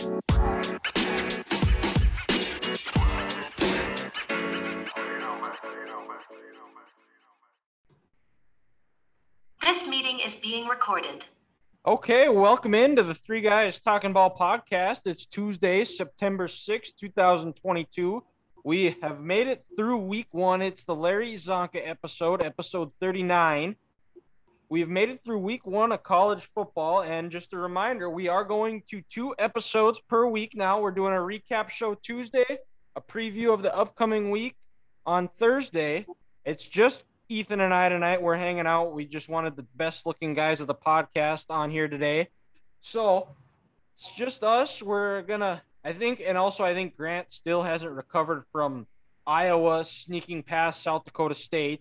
[0.00, 0.08] This
[9.86, 11.26] meeting is being recorded.
[11.86, 15.00] Okay, welcome into the Three Guys Talking Ball podcast.
[15.04, 18.24] It's Tuesday, September 6th, 2022.
[18.64, 20.62] We have made it through week one.
[20.62, 23.76] It's the Larry Csonka episode, episode 39.
[24.70, 27.02] We've made it through week one of college football.
[27.02, 30.80] And just a reminder, we are going to two episodes per week now.
[30.80, 32.46] We're doing a recap show Tuesday,
[32.94, 34.54] a preview of the upcoming week
[35.04, 36.06] on Thursday.
[36.44, 38.22] It's just Ethan and I tonight.
[38.22, 38.94] We're hanging out.
[38.94, 42.28] We just wanted the best looking guys of the podcast on here today.
[42.80, 43.26] So
[43.96, 44.80] it's just us.
[44.80, 48.86] We're going to, I think, and also I think Grant still hasn't recovered from
[49.26, 51.80] Iowa sneaking past South Dakota State.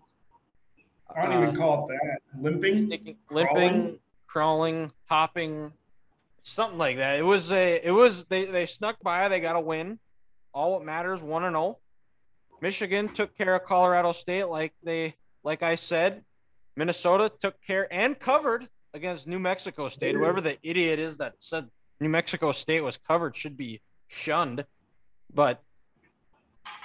[1.16, 2.42] I don't even um, call it that.
[2.42, 3.56] Limping, Sneaking, Crawling?
[3.56, 5.74] limping, crawling, hopping,
[6.44, 7.18] something like that.
[7.20, 9.28] It was a, it was they they snuck by.
[9.28, 10.00] They got a win.
[10.54, 11.78] All what matters, one and zero.
[12.62, 16.24] Michigan took care of Colorado State like they, like I said.
[16.76, 20.16] Minnesota took care and covered against New Mexico State.
[20.16, 24.66] Whoever the idiot is that said New Mexico State was covered should be shunned.
[25.34, 25.62] But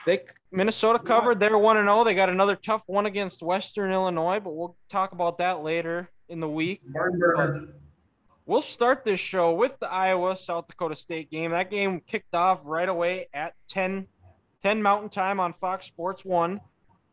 [0.06, 1.38] they Minnesota covered.
[1.38, 2.04] They're one and zero.
[2.04, 6.40] They got another tough one against Western Illinois, but we'll talk about that later in
[6.40, 6.82] the week.
[8.46, 11.52] We'll start this show with the Iowa South Dakota State game.
[11.52, 14.06] That game kicked off right away at 10,
[14.62, 16.60] 10 Mountain Time on Fox Sports 1.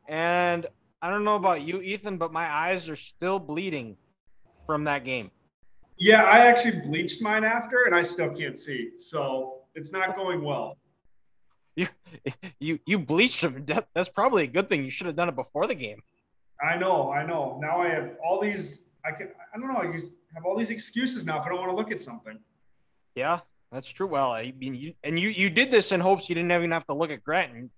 [0.10, 0.68] And
[1.02, 3.96] I don't know about you, Ethan, but my eyes are still bleeding
[4.66, 5.32] from that game.
[5.98, 8.92] Yeah, I actually bleached mine after, and I still can't see.
[8.98, 10.78] So it's not going well.
[11.76, 11.88] You
[12.60, 13.64] you you bleached them.
[13.68, 14.84] That, that's probably a good thing.
[14.84, 16.02] You should have done it before the game.
[16.64, 17.60] I know, I know.
[17.62, 18.88] Now I have all these.
[19.06, 19.30] I can.
[19.54, 19.80] I don't know.
[19.80, 19.86] I
[20.36, 22.38] have all these excuses now if I don't want to look at something.
[23.16, 23.40] Yeah,
[23.72, 24.08] that's true.
[24.08, 26.86] Well, I mean, you and you you did this in hopes you didn't even have
[26.88, 27.54] to look at Grant.
[27.54, 27.70] And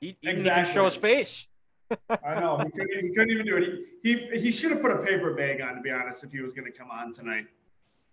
[0.00, 0.74] he, he didn't Exactly.
[0.74, 1.46] show his face.
[2.24, 2.58] I know.
[2.58, 3.64] He couldn't, he couldn't even do it.
[4.02, 6.40] He, he he should have put a paper bag on to be honest if he
[6.40, 7.46] was going to come on tonight.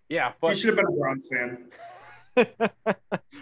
[0.08, 1.70] Yeah, but he should have been a Browns fan.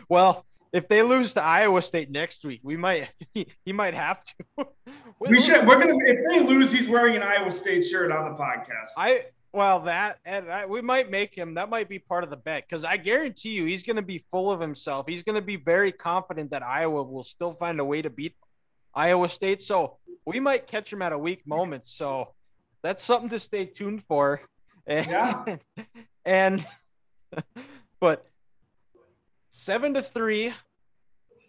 [0.09, 4.23] well, if they lose to Iowa State next week, we might he, he might have
[4.25, 4.67] to.
[5.21, 5.65] We should.
[5.69, 5.95] We're gonna.
[6.05, 8.91] If they lose, he's wearing an Iowa State shirt on the podcast.
[8.97, 11.55] I well that and I, we might make him.
[11.55, 14.25] That might be part of the bet because I guarantee you he's going to be
[14.33, 15.07] full of himself.
[15.07, 18.35] He's going to be very confident that Iowa will still find a way to beat
[18.95, 19.63] Iowa State.
[19.63, 21.87] So we might catch him at a weak moment.
[21.87, 22.35] So
[22.83, 24.41] that's something to stay tuned for.
[24.89, 25.57] And, Yeah.
[26.25, 26.67] and
[28.01, 28.27] but
[29.53, 30.53] seven to three,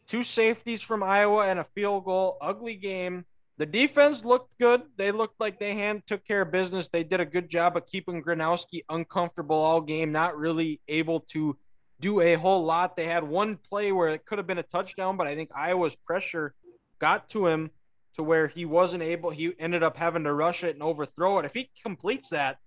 [0.08, 2.38] two safeties from Iowa and a field goal.
[2.42, 3.26] Ugly game.
[3.58, 4.82] The defense looked good.
[4.98, 6.90] They looked like they hand took care of business.
[6.90, 11.56] They did a good job of keeping Gronowski uncomfortable all game, not really able to
[12.00, 12.98] do a whole lot.
[12.98, 15.96] They had one play where it could have been a touchdown, but I think Iowa's
[15.96, 16.54] pressure
[17.00, 17.70] got to him
[18.16, 19.30] to where he wasn't able.
[19.30, 21.46] He ended up having to rush it and overthrow it.
[21.46, 22.58] If he completes that,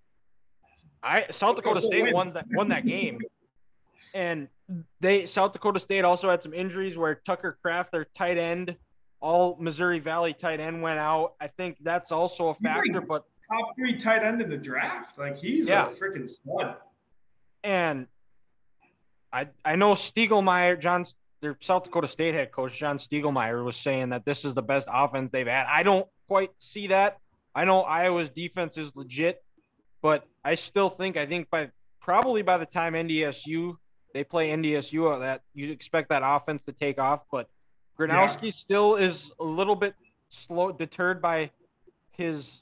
[1.02, 3.18] I South Dakota State won that won that game.
[4.14, 4.48] And
[5.00, 8.76] they South Dakota State also had some injuries where Tucker Kraft, their tight end,
[9.20, 11.34] all Missouri Valley tight end went out.
[11.40, 15.18] I think that's also a like- factor, but Top three tight end in the draft.
[15.18, 15.86] Like he's Yeah.
[15.86, 16.76] a freaking stud.
[17.62, 18.06] and
[19.32, 21.04] I I know Stiegelmeier, John,
[21.40, 24.88] their South Dakota State head coach John Stiegelmeier was saying that this is the best
[24.90, 25.66] offense they've had.
[25.68, 27.18] I don't quite see that.
[27.54, 29.42] I know Iowa's defense is legit,
[30.02, 33.76] but I still think I think by probably by the time NDSU
[34.16, 37.50] they play NDSU uh, that you expect that offense to take off, but
[38.00, 39.94] Gronowski still is a little bit
[40.30, 41.50] slow deterred by
[42.12, 42.60] his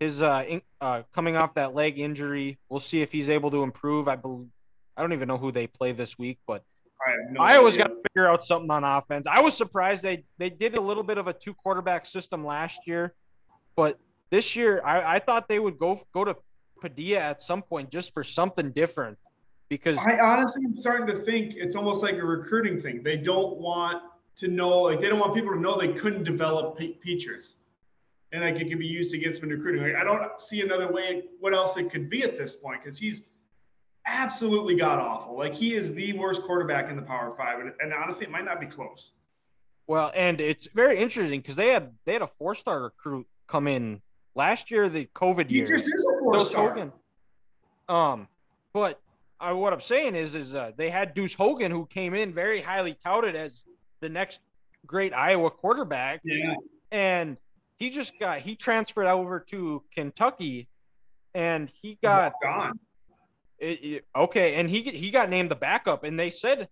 [0.00, 2.58] his uh, in, uh coming off that leg injury.
[2.68, 4.08] We'll see if he's able to improve.
[4.08, 4.48] I believe
[4.96, 6.64] I don't even know who they play this week, but
[7.00, 9.26] I no Iowa's got to figure out something on offense.
[9.30, 12.80] I was surprised they they did a little bit of a two quarterback system last
[12.84, 13.14] year,
[13.76, 14.00] but
[14.30, 16.34] this year I, I thought they would go go to
[16.80, 19.18] Padilla at some point just for something different
[19.68, 23.02] because I honestly am starting to think it's almost like a recruiting thing.
[23.02, 24.02] They don't want
[24.36, 27.54] to know, like they don't want people to know they couldn't develop Pe- Peaches,
[28.32, 29.82] and like it could be used against them in recruiting.
[29.82, 31.24] Like I don't see another way.
[31.40, 32.82] What else it could be at this point?
[32.82, 33.22] Because he's
[34.06, 35.36] absolutely god awful.
[35.36, 38.44] Like he is the worst quarterback in the Power Five, and, and honestly, it might
[38.44, 39.12] not be close.
[39.88, 43.66] Well, and it's very interesting because they had they had a four star recruit come
[43.66, 44.02] in
[44.34, 45.62] last year, the COVID year.
[45.74, 46.92] Is a four star.
[47.88, 48.28] Um,
[48.72, 49.00] but
[49.40, 52.60] uh, what I'm saying is, is uh, they had Deuce Hogan who came in very
[52.62, 53.64] highly touted as
[54.00, 54.40] the next
[54.86, 56.54] great Iowa quarterback, Yeah,
[56.90, 57.36] and
[57.78, 60.68] he just got he transferred over to Kentucky,
[61.34, 62.78] and he got gone.
[63.58, 66.68] it, it- okay, and he he got named the backup, and they said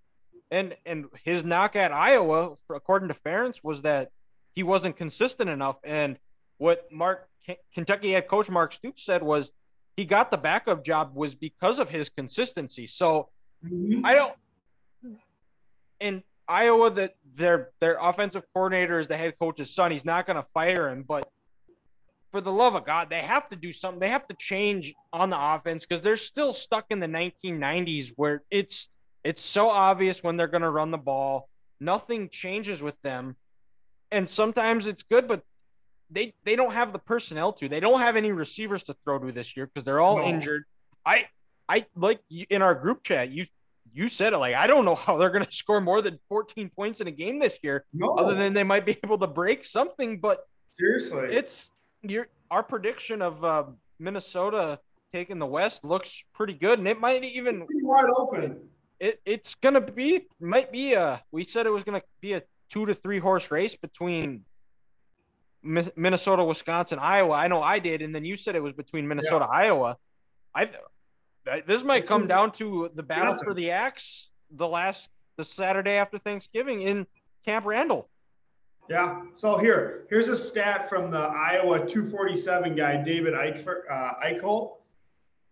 [0.50, 4.10] And and his knock at Iowa, according to Ferentz, was that
[4.54, 5.76] he wasn't consistent enough.
[5.82, 6.18] And
[6.58, 7.28] what Mark
[7.74, 9.50] Kentucky head coach Mark Stoops said was
[9.96, 12.86] he got the backup job was because of his consistency.
[12.86, 13.30] So
[13.64, 14.04] Mhm.
[14.04, 14.36] I don't.
[16.00, 19.90] In Iowa, that their their offensive coordinator is the head coach's son.
[19.90, 21.26] He's not going to fire him, but
[22.30, 24.00] for the love of God, they have to do something.
[24.00, 28.42] They have to change on the offense because they're still stuck in the 1990s where
[28.50, 28.88] it's
[29.22, 31.48] it's so obvious when they're going to run the ball.
[31.80, 33.36] Nothing changes with them,
[34.10, 35.42] and sometimes it's good, but
[36.10, 37.68] they they don't have the personnel to.
[37.68, 40.24] They don't have any receivers to throw to this year because they're all No.
[40.26, 40.64] injured.
[41.04, 41.26] I
[41.68, 43.46] I like you- in our group chat, you
[43.92, 46.70] you said it like I don't know how they're going to score more than 14
[46.70, 49.64] points in a game this year, No, other than they might be able to break
[49.64, 50.20] something.
[50.20, 51.34] But seriously.
[51.34, 51.70] it's
[52.02, 53.64] your our prediction of uh,
[53.98, 54.78] Minnesota
[55.12, 58.68] taking the West looks pretty good, and it might even wide open.
[59.00, 62.84] it it's gonna be might be a we said it was gonna be a two
[62.86, 64.44] to three horse race between
[65.64, 67.34] Minnesota, Wisconsin, Iowa.
[67.34, 69.96] I know I did, and then you said it was between Minnesota, Iowa.
[70.54, 70.70] I
[71.66, 75.92] this might It's come down to the battle for the axe the last the Saturday
[75.92, 77.06] after Thanksgiving in
[77.44, 78.08] Camp Randall.
[78.88, 79.22] Yeah.
[79.32, 84.76] So here, here's a stat from the Iowa 247 guy, David Eichfer, uh, Eichholt.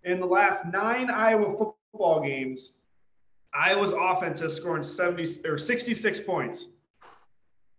[0.04, 2.74] In the last nine Iowa football games,
[3.54, 6.68] Iowa's offense has scored 70 or 66 points.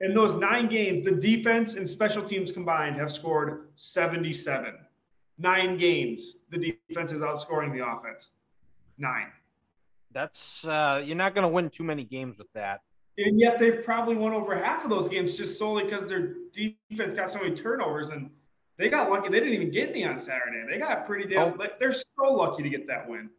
[0.03, 4.75] In those nine games, the defense and special teams combined have scored 77.
[5.37, 8.31] Nine games, the defense is outscoring the offense.
[8.97, 9.31] Nine.
[10.11, 12.81] That's uh, you're not gonna win too many games with that.
[13.17, 17.13] And yet they've probably won over half of those games just solely because their defense
[17.13, 18.29] got so many turnovers and
[18.77, 19.29] they got lucky.
[19.29, 20.65] They didn't even get any on Saturday.
[20.69, 21.53] They got pretty damn.
[21.53, 21.55] Oh.
[21.57, 23.29] Like, they're so lucky to get that win.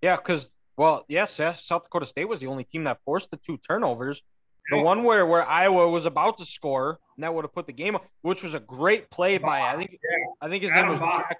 [0.00, 3.58] Yeah, because well, yes, South Dakota State was the only team that forced the two
[3.58, 4.22] turnovers.
[4.70, 7.72] The one where where Iowa was about to score, and that would have put the
[7.72, 10.16] game, up, which was a great play by I think Yeah.
[10.40, 11.16] I think his Adam name was.
[11.18, 11.38] Jack.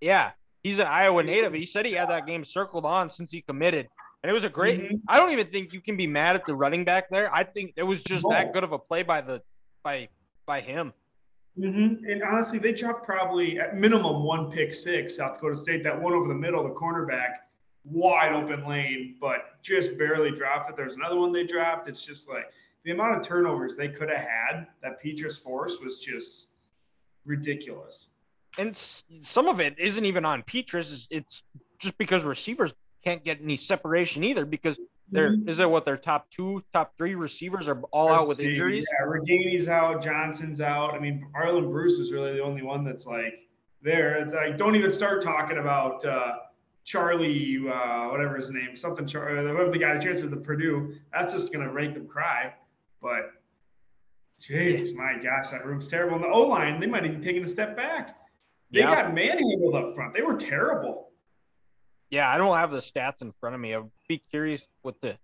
[0.00, 0.30] Yeah,
[0.62, 1.52] he's an Iowa native.
[1.52, 3.88] He said he had that game circled on since he committed,
[4.22, 4.80] and it was a great.
[4.80, 5.00] Mhm.
[5.08, 7.32] I don't even think you can be mad at the running back there.
[7.34, 8.30] I think it was just No.
[8.30, 9.42] that good of a play by the
[9.82, 10.08] by
[10.46, 10.94] by him.
[11.58, 12.04] Mm-hmm.
[12.08, 15.16] And honestly, they dropped probably at minimum one pick six.
[15.16, 17.34] South Dakota State that one over the middle, the cornerback,
[17.84, 20.76] wide open lane, but just barely dropped it.
[20.76, 21.88] There's another one they dropped.
[21.88, 22.44] It's just like
[22.84, 26.48] the amount of turnovers they could have had that Petras forced was just
[27.24, 28.08] ridiculous.
[28.56, 28.74] and
[29.22, 31.06] some of it isn't even on Petras.
[31.10, 31.42] It's,
[31.78, 34.76] just because receivers can't get any separation either because
[35.12, 35.48] they're Mhm.
[35.48, 38.50] is it what their top two, top three receivers are all out Let's with see.
[38.50, 38.84] injuries.
[39.00, 40.92] Yeah, Ragaini's out, Johnson's out.
[40.92, 43.48] I mean, Arland Bruce is really the only one that's like
[43.80, 44.16] there.
[44.18, 46.38] It's like, don't even start talking about uh,
[46.92, 49.06] Charlie, uh, whatever his name, something.
[49.06, 50.94] Char- uh, whatever the guy that transferred to Purdue.
[51.12, 52.54] That's just gonna make them cry.
[53.02, 53.30] But,
[54.40, 56.14] jeez, my gosh, that room's terrible.
[56.16, 58.16] And the O line, they might have even taken a step back.
[58.70, 58.94] They Yeah.
[59.02, 60.14] got manhandled up front.
[60.14, 61.12] They were terrible.
[62.08, 63.74] Yeah, I don't have the stats in front of me.
[63.74, 65.18] I'd be curious what the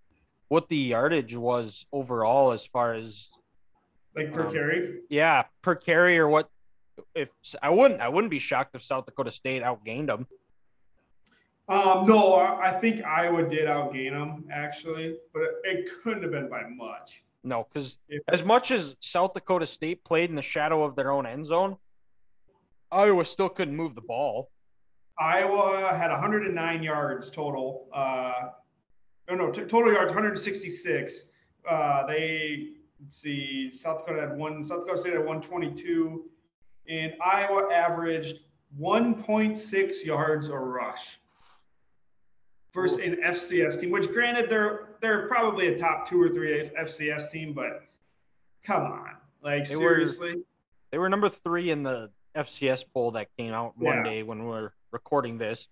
[0.49, 3.31] what the yardage was overall as far as
[4.14, 5.00] Like per Um, carry.
[5.08, 6.50] yeah per carry or what.
[7.14, 7.31] If
[7.62, 10.28] I wouldn't, I wouldn't be shocked if South Dakota State outgained them.
[11.69, 16.32] Um, no, I, I think Iowa did outgain them actually, but it, it couldn't have
[16.32, 17.23] been by much.
[17.42, 21.26] No, because as much as South Dakota State played in the shadow of their own
[21.26, 21.76] end zone,
[22.90, 24.50] Iowa still couldn't move the ball.
[25.18, 27.88] Iowa had 109 yards total.
[27.94, 28.49] Uh,
[29.28, 31.33] no, no, t- total yards 166.
[31.68, 32.68] Uh, they
[33.00, 34.64] let's see, South Dakota had one.
[34.64, 36.25] South Dakota State had 122,
[36.88, 38.40] and Iowa averaged
[38.78, 41.18] 1.6 yards a rush.
[42.75, 47.31] Versus an FCS team, which granted they're they're probably a top two or three FCS
[47.31, 47.83] team, but
[48.64, 49.11] come on,
[49.43, 50.43] like They were- seriously.
[50.90, 53.95] They were number three in the FCS poll that came out Yeah.
[53.95, 55.66] Monday when we're recording this.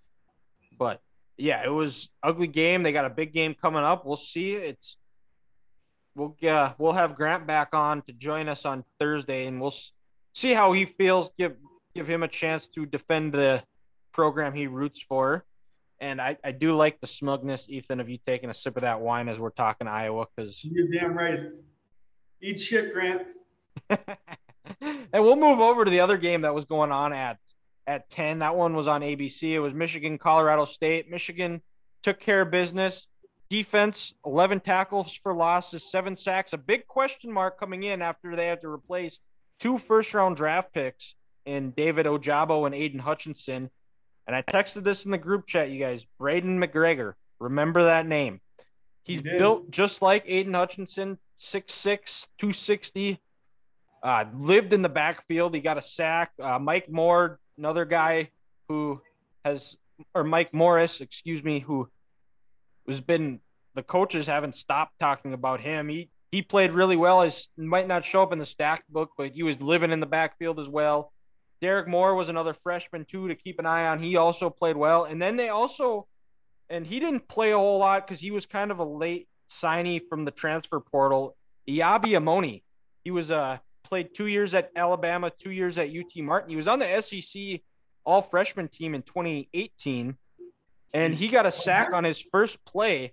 [0.79, 1.01] But
[1.37, 2.83] yeah, it was ugly game.
[2.85, 4.05] They got a big game coming up.
[4.07, 4.53] We'll see.
[4.55, 4.97] It's
[6.15, 9.75] we'll uh, we'll have Grant back on to join us on Thursday, and we'll
[10.35, 11.31] see how he feels.
[11.37, 11.57] Give
[11.95, 13.65] give him a chance to defend the
[14.13, 15.45] program he roots for.
[16.03, 19.01] And I, I do like the smugness, Ethan, of you taking a sip of that
[19.01, 21.39] wine as we're talking Iowa, because You're damn right.
[22.43, 23.23] Eat shit, Grant.
[23.89, 23.99] and
[25.13, 27.39] we'll move over to the other game that was going on at
[27.87, 28.41] at 10.
[28.41, 29.53] That one was on ABC.
[29.53, 31.09] It was Michigan, Colorado State.
[31.09, 31.63] Michigan
[32.03, 33.07] took care of business.
[33.49, 36.53] Defense, 11 tackles for losses, seven sacks.
[36.53, 39.21] A big question mark coming in after they had to replace
[39.61, 41.15] two first round draft picks
[41.47, 43.71] in David Ojabo and Aidan Hutchinson.
[44.27, 46.07] And I texted this in the group chat, you guys.
[46.21, 47.15] Braiden McGregor.
[47.41, 48.41] Remember that name.
[49.03, 53.21] He's He built just like Aidan Hutchinson, 6'6, 260.
[54.03, 55.55] Uh, lived in the backfield.
[55.55, 56.33] He got a sack.
[56.41, 58.31] Uh, Mike Moore, another guy
[58.69, 59.01] who
[59.45, 59.77] has,
[60.15, 61.89] or Mike Morris, excuse me, who
[62.87, 63.41] has been,
[63.75, 65.89] the coaches haven't stopped talking about him.
[65.89, 67.23] He he played really well.
[67.23, 70.07] He might not show up in the stack book, but he was living in the
[70.07, 71.12] backfield as well.
[71.63, 74.03] Derrick Moore was another freshman too to keep an eye on.
[74.03, 75.05] He also played well.
[75.05, 76.09] And then they also,
[76.69, 80.01] and he didn't play a whole lot because he was kind of a late signee
[80.09, 81.37] from the transfer portal.
[81.69, 82.63] Eyabi Anoma.
[83.05, 86.51] He was uh played two years at Alabama, two years at UT Martin.
[86.51, 87.61] He was on the SEC
[88.05, 90.17] all freshman team in 2018,
[90.95, 93.13] and he got a sack on his first play.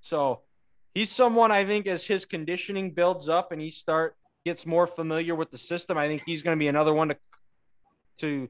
[0.00, 0.40] So
[0.94, 5.34] he's someone I think as his conditioning builds up and he start gets more familiar
[5.34, 7.16] with the system, I think he's going to be another one to
[8.18, 8.48] to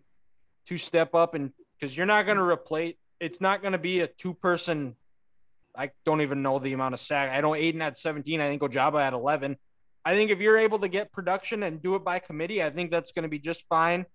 [0.66, 2.94] to step up and because you're not going to replace.
[3.20, 4.96] It's not going to be a two person.
[5.76, 7.30] I don't even know the amount of sack.
[7.30, 8.40] I know Aidan had 17.
[8.40, 9.56] I think Ojabo had 11.
[10.04, 12.90] I think if you're able to get production and do it by committee, I think
[12.90, 14.06] that's going to be just fine.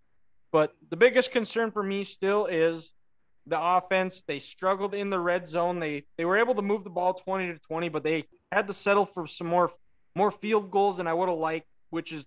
[0.52, 2.92] But the biggest concern for me still is
[3.46, 4.24] the offense.
[4.28, 5.80] They struggled in the red zone.
[5.80, 8.74] They they were able to move the ball 20 to 20, but they had to
[8.74, 9.72] settle for some more
[10.16, 12.26] more field goals than I would have liked, which has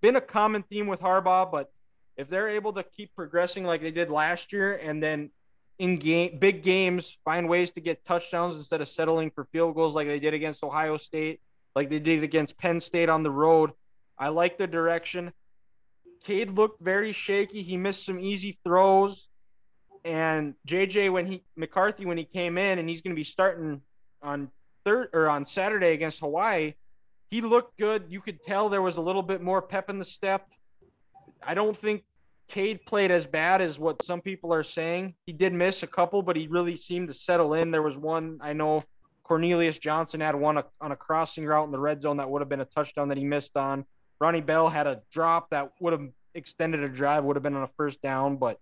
[0.00, 1.50] been a common theme with Harbaugh.
[1.50, 1.70] But
[2.16, 5.30] if they're able to keep progressing like they did last year, and then
[5.78, 9.94] in game big games find ways to get touchdowns instead of settling for field goals
[9.94, 11.40] like they did against Ohio State,
[11.74, 13.72] like they did against Penn State on the road,
[14.18, 15.32] I like the direction.
[16.24, 17.62] Cade looked very shaky.
[17.62, 19.28] He missed some easy throws.
[20.04, 23.82] And JJ when he McCarthy when he came in and he's going to be starting
[24.22, 24.50] on
[24.84, 26.74] third or on Saturday against Hawaii,
[27.30, 28.04] he looked good.
[28.08, 30.48] You could tell there was a little bit more pep in the step.
[31.46, 32.04] I don't think
[32.48, 35.14] Cade played as bad as what some people are saying.
[35.26, 37.70] He did miss a couple, but he really seemed to settle in.
[37.70, 38.84] There was one I know
[39.22, 42.48] Cornelius Johnson had one on a crossing route in the red zone that would have
[42.48, 43.86] been a touchdown that he missed on.
[44.20, 47.62] Ronnie Bell had a drop that would have extended a drive, would have been on
[47.62, 48.58] a first down, but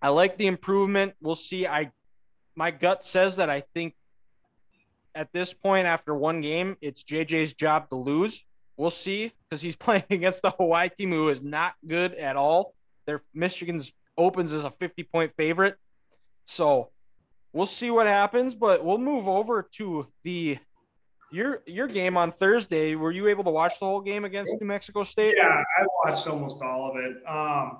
[0.00, 1.14] I like the improvement.
[1.20, 1.66] We'll see.
[1.66, 1.90] I
[2.54, 3.94] my gut says that I think
[5.14, 8.44] at this point after one game, it's JJ's job to lose.
[8.76, 12.74] We'll see because he's playing against the Hawaii team who is not good at all.
[13.06, 15.76] Their Michigan's opens as a 50 point favorite.
[16.44, 16.90] So
[17.52, 20.58] we'll see what happens, but we'll move over to the
[21.32, 22.94] your your game on Thursday.
[22.94, 25.34] Were you able to watch the whole game against New Mexico State?
[25.36, 27.16] Yeah, I watched almost all of it.
[27.26, 27.78] Um,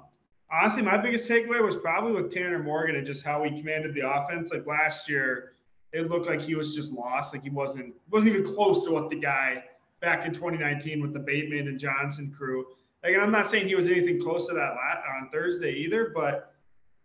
[0.50, 4.08] honestly, my biggest takeaway was probably with Tanner Morgan and just how he commanded the
[4.08, 4.50] offense.
[4.50, 5.52] Like last year,
[5.92, 7.32] it looked like he was just lost.
[7.32, 9.62] Like he wasn't wasn't even close to what the guy
[10.04, 12.66] back in 2019 with the Bateman and Johnson crew.
[13.02, 16.54] And I'm not saying he was anything close to that on Thursday either, but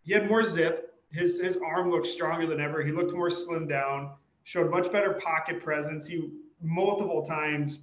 [0.04, 0.94] he had more zip.
[1.12, 2.84] His his arm looked stronger than ever.
[2.84, 4.12] He looked more slim down.
[4.44, 6.06] Showed much better pocket presence.
[6.06, 6.30] He
[6.62, 7.80] multiple times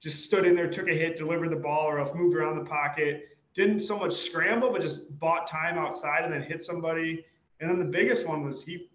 [0.00, 2.64] just stood in there, took a hit, delivered the ball, or else moved around the
[2.64, 3.36] pocket.
[3.54, 7.24] Didn't so much scramble, but just bought time outside and then hit somebody.
[7.60, 8.88] And then the biggest one was he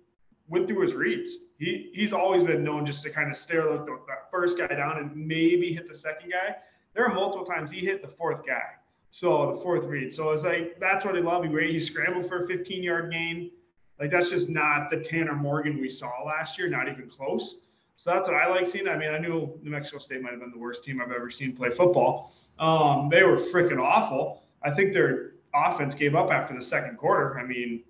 [0.47, 1.37] went through his reads.
[1.57, 3.97] He he's always been known just to kind of stare the, the,
[4.31, 6.55] first guy down and maybe hit the second guy.
[6.93, 8.63] There are multiple times he hit the fourth guy.
[9.09, 10.13] So the fourth read.
[10.13, 11.47] So it's like that's what he loved.
[11.47, 13.51] He, he scrambled for a 15 yard gain.
[13.99, 17.61] Like that's just not the Tanner Morgan we saw last year, not even close.
[17.95, 18.87] So that's what I like seeing.
[18.87, 21.29] I mean, I knew New Mexico State might have been the worst team I've ever
[21.29, 22.33] seen play football.
[22.59, 24.43] Um, they were freaking awful.
[24.63, 27.39] I think their offense gave up after the second quarter.
[27.39, 27.83] I mean,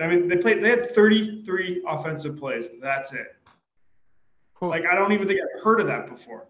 [0.00, 0.62] I mean, they played.
[0.62, 2.68] They had 33 offensive plays.
[2.80, 3.36] That's it.
[4.54, 4.68] Cool.
[4.68, 6.48] Like I don't even think I've heard of that before.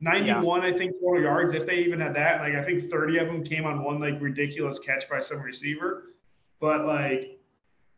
[0.00, 0.68] 91, yeah.
[0.68, 2.40] I think, total yards, if they even had that.
[2.40, 6.14] Like I think 30 of them came on one like ridiculous catch by some receiver.
[6.60, 7.38] But like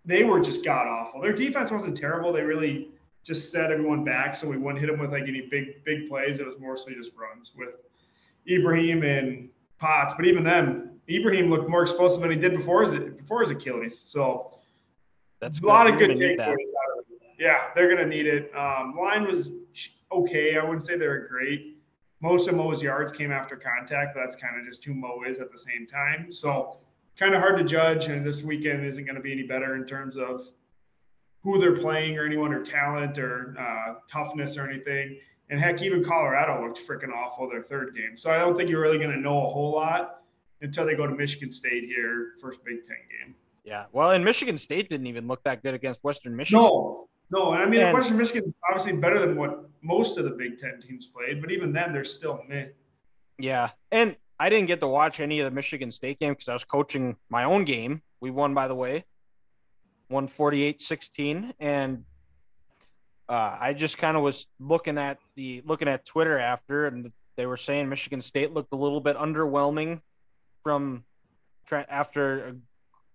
[0.05, 1.21] they were just god awful.
[1.21, 2.33] Their defense wasn't terrible.
[2.33, 2.91] They really
[3.25, 6.39] just set everyone back, so we wouldn't hit them with like any big big plays.
[6.39, 7.81] It was mostly just runs with
[8.49, 10.15] Ibrahim and Potts.
[10.15, 14.01] But even them, Ibrahim looked more explosive than he did before his before his Achilles.
[14.05, 14.59] So
[15.41, 15.67] that's a good.
[15.67, 16.57] lot of good takeaways
[17.39, 18.55] Yeah, they're gonna need it.
[18.55, 19.53] Um, line was
[20.11, 20.57] okay.
[20.57, 21.79] I wouldn't say they were great.
[22.21, 24.15] Most of Mo's yards came after contact.
[24.15, 26.33] But that's kind of just who Mo is at the same time.
[26.33, 26.79] So
[27.19, 28.07] kind of hard to judge.
[28.07, 30.47] And this weekend isn't going to be any better in terms of
[31.43, 35.19] who they're playing or anyone or talent or uh, toughness or anything.
[35.51, 38.17] And heck, even Colorado looked freaking awful their third game.
[38.17, 40.23] So I don't think you're really going to know a whole lot
[40.65, 43.35] until they go to Michigan State here, first Big Ten game.
[43.65, 43.85] Yeah.
[43.93, 46.63] Well, and Michigan State didn't even look that good against Western Michigan.
[46.63, 47.53] No, no.
[47.53, 50.81] I mean, and, Western Michigan is obviously better than what most of the Big Ten
[50.81, 52.67] teams played, but even then, they're still meh.
[53.39, 53.71] Yeah.
[53.91, 56.65] And I didn't get to watch any of the Michigan State game because I was
[56.65, 58.03] coaching my own game.
[58.21, 59.05] We won, by the way,
[60.09, 61.55] 148 16.
[61.61, 62.05] And
[63.29, 67.47] uh, I just kind of was looking at the looking at Twitter after, and they
[67.47, 70.01] were saying Michigan State looked a little bit underwhelming
[70.65, 71.05] from
[71.73, 72.55] after a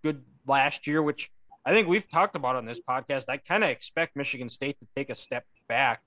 [0.01, 1.29] good last year, which
[1.65, 3.25] I think we've talked about on this podcast.
[3.27, 6.01] I kind of expect Michigan State to take a step back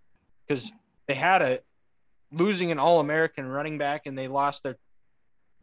[0.47, 0.73] because
[1.07, 1.59] they had a
[2.33, 4.79] losing an All American running back and they lost their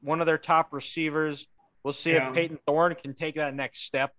[0.02, 1.48] one of their top receivers.
[1.84, 2.30] We'll see yeah.
[2.30, 4.12] if Payton Thorne can take that next step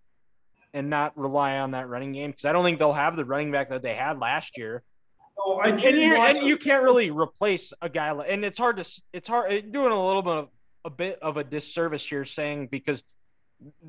[0.73, 3.50] and not rely on that running game because I don't think they'll have the running
[3.52, 4.83] back that they had last year.
[5.38, 8.76] Oh, I and, you, and you can't really replace a guy, like, and it's hard
[8.76, 10.49] to it's hard doing a little bit of
[10.85, 13.03] a bit of a disservice here saying because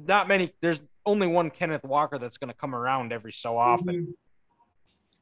[0.06, 3.96] not many there's only one Kenneth Walker that's going to come around every so often.
[3.96, 4.12] Mm-hmm.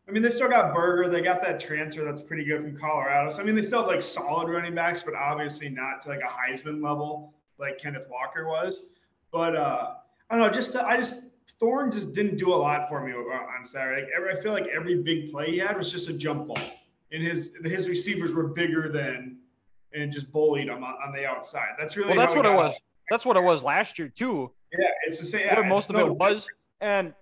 [0.08, 1.08] I mean, they still got Berger.
[1.08, 3.30] They got that transfer that's pretty good from Colorado.
[3.30, 6.22] So I mean, they still have like solid running backs, but obviously not to like
[6.22, 8.82] a Heisman level like Kenneth Walker was.
[9.32, 9.94] But uh,
[10.30, 10.52] I don't know.
[10.52, 11.26] Just I just
[11.60, 14.04] Thorne just didn't do a lot for me on Saturday.
[14.04, 16.58] Like, I feel like every big play he had was just a jump ball,
[17.12, 19.39] and his his receivers were bigger than
[19.94, 21.70] and just bullied them on, on the outside.
[21.78, 22.18] That's really well.
[22.18, 22.74] That's what it was.
[23.10, 24.52] That's what it was last year too.
[24.72, 25.46] Yeah, it's the same.
[25.46, 26.48] Yeah, most of no it was,
[26.80, 27.14] and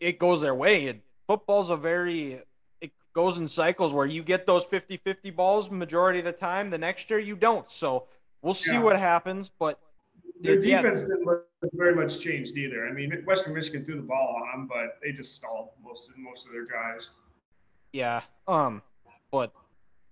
[0.00, 2.40] it goes their way football's a very
[2.80, 6.70] it goes in cycles where you get those 50-50 balls majority of the time.
[6.70, 7.70] The next year you don't.
[7.70, 8.04] So
[8.42, 8.82] we'll see yeah.
[8.82, 9.50] what happens.
[9.58, 9.80] But
[10.40, 11.08] their defense yeah.
[11.08, 12.86] didn't look very much changed either.
[12.86, 16.18] I mean, Western Michigan threw the ball on them, but they just stalled most of
[16.18, 17.10] most of their drives.
[17.92, 18.22] Yeah.
[18.46, 18.82] Um.
[19.32, 19.52] But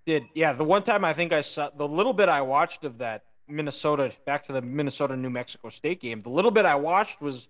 [0.06, 2.98] did yeah the one time I think I saw the little bit I watched of
[2.98, 6.20] that Minnesota back to the Minnesota New Mexico State game.
[6.20, 7.48] The little bit I watched was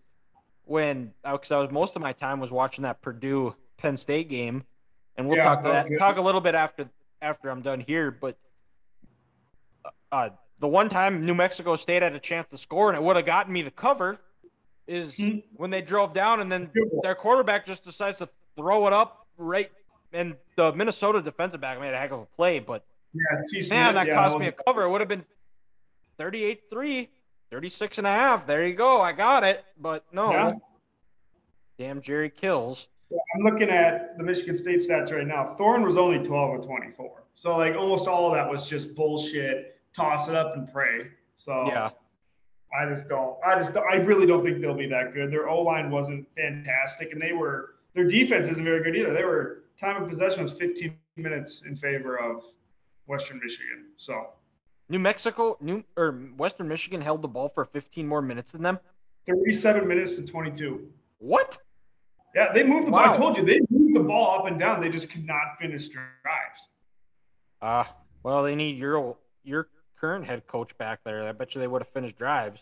[0.65, 4.29] when because uh, I was most of my time was watching that Purdue Penn State
[4.29, 4.65] game,
[5.17, 6.89] and we'll yeah, talk that, that talk a little bit after
[7.23, 8.11] after I'm done here.
[8.11, 8.37] But
[10.11, 10.31] uh,
[10.61, 13.27] the one time New Mexico State had a chance to score and it would have
[13.27, 14.19] gotten me the cover
[14.87, 15.39] is mm-hmm.
[15.57, 16.71] when they drove down and then
[17.03, 19.71] their quarterback just decides to throw it up right
[20.15, 23.95] and the Minnesota defensive back made a heck of a play, but yeah, TC, man,
[23.95, 24.85] that yeah, cost me a cover.
[24.85, 25.25] It would have been
[26.19, 27.09] 38-3.
[27.55, 28.49] 36 and a half.
[28.49, 29.01] There you go.
[29.01, 29.65] I got it.
[29.79, 30.33] But no.
[30.33, 30.53] Yeah.
[31.79, 32.89] Damn Jerry kills.
[33.13, 35.55] I'm looking at the Michigan State stats right now.
[35.55, 37.23] Thorne was only 12 and 24.
[37.37, 39.79] So like almost all of that was just bullshit.
[39.95, 41.11] Toss it up and pray.
[41.37, 41.91] So yeah.
[42.77, 43.37] I just don't.
[43.47, 43.73] I just.
[43.73, 45.31] Don't, I really don't think they'll be that good.
[45.31, 47.77] Their O line wasn't fantastic, and they were.
[47.95, 49.15] Their defense isn't very good either.
[49.15, 52.45] They were time of possession was 15 minutes in favor of
[53.07, 53.87] Western Michigan.
[53.97, 54.29] So
[54.89, 58.79] New Mexico, New or Western Michigan held the ball for 15 more minutes than them.
[59.27, 60.87] 37 minutes to 22.
[61.19, 61.59] What?
[62.35, 63.05] Yeah, they moved the wow.
[63.05, 63.15] ball.
[63.15, 64.81] I told you they moved the ball up and down.
[64.81, 66.69] They just could not finish drives.
[67.63, 71.27] Ah, uh, well, they need your your current head coach back there.
[71.27, 72.61] I bet you they would have finished drives.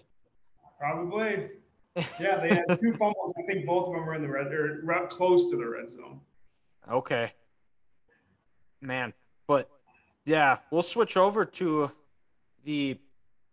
[0.79, 1.48] Probably.
[2.18, 3.35] Yeah, they had two fumbles.
[3.38, 6.22] I think both of them were in the red or close to the red zone.
[6.90, 7.33] Okay.
[8.81, 9.12] Man,
[9.47, 9.68] but
[10.25, 11.92] yeah, we'll switch over to
[12.64, 12.99] the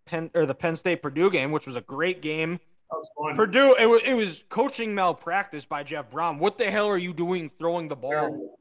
[0.05, 2.59] Penn or the Penn State Purdue game, which was a great game.
[2.89, 3.35] That was fun.
[3.35, 6.39] Purdue, it was, it was coaching malpractice by Jeff Brohm.
[6.39, 8.57] What the hell are you doing throwing the ball?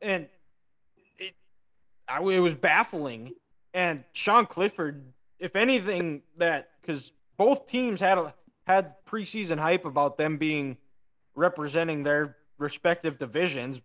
[0.00, 0.28] And
[1.18, 1.34] it,
[2.06, 3.32] I, it was baffling.
[3.72, 8.34] And Sean Clifford, if anything, that because both teams had a,
[8.68, 10.76] had preseason hype about them being
[11.34, 13.80] representing their respective divisions.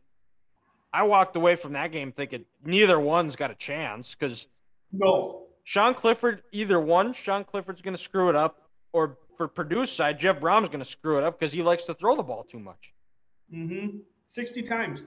[0.92, 4.48] I walked away from that game thinking neither one's got a chance because
[4.92, 9.92] no, Sean Clifford, either one, Sean Clifford's going to screw it up, or for Purdue's
[9.92, 12.44] side, Jeff Brohm's going to screw it up because he likes to throw the ball
[12.44, 12.92] too much.
[13.54, 13.98] Mm-hmm.
[14.26, 15.04] 60 times.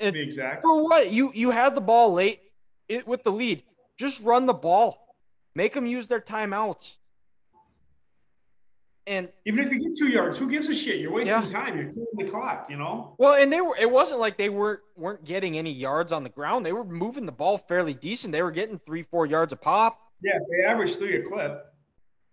[0.00, 0.62] To be exact.
[0.62, 1.10] For what?
[1.10, 2.40] You you had the ball late
[2.88, 3.62] it, with the lead.
[3.96, 5.16] Just run the ball.
[5.54, 6.98] Make them use their timeouts.
[9.08, 11.00] And even if you get two yards, who gives a shit?
[11.00, 11.48] You're wasting yeah.
[11.48, 11.78] time.
[11.78, 13.14] You're killing the clock, you know.
[13.16, 13.74] Well, and they were.
[13.74, 16.66] It wasn't like they weren't weren't getting any yards on the ground.
[16.66, 18.32] They were moving the ball fairly decent.
[18.32, 19.98] They were getting three, four yards a pop.
[20.22, 21.72] Yeah, they averaged three a clip.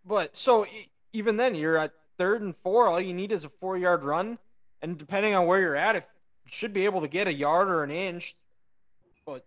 [0.06, 0.66] But so
[1.14, 2.88] even then, you're at third and four.
[2.90, 4.38] All you need is a four yard run,
[4.82, 6.04] and depending on where you're at, if
[6.44, 8.36] you should be able to get a yard or an inch.
[9.26, 9.46] But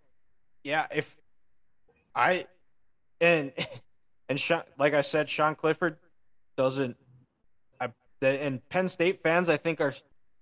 [0.64, 1.14] yeah, if
[2.14, 2.46] I
[3.20, 3.52] and
[4.30, 5.98] and Sean, like I said, Sean Clifford
[6.56, 6.96] doesn't
[8.22, 9.94] and Penn State fans, I think, are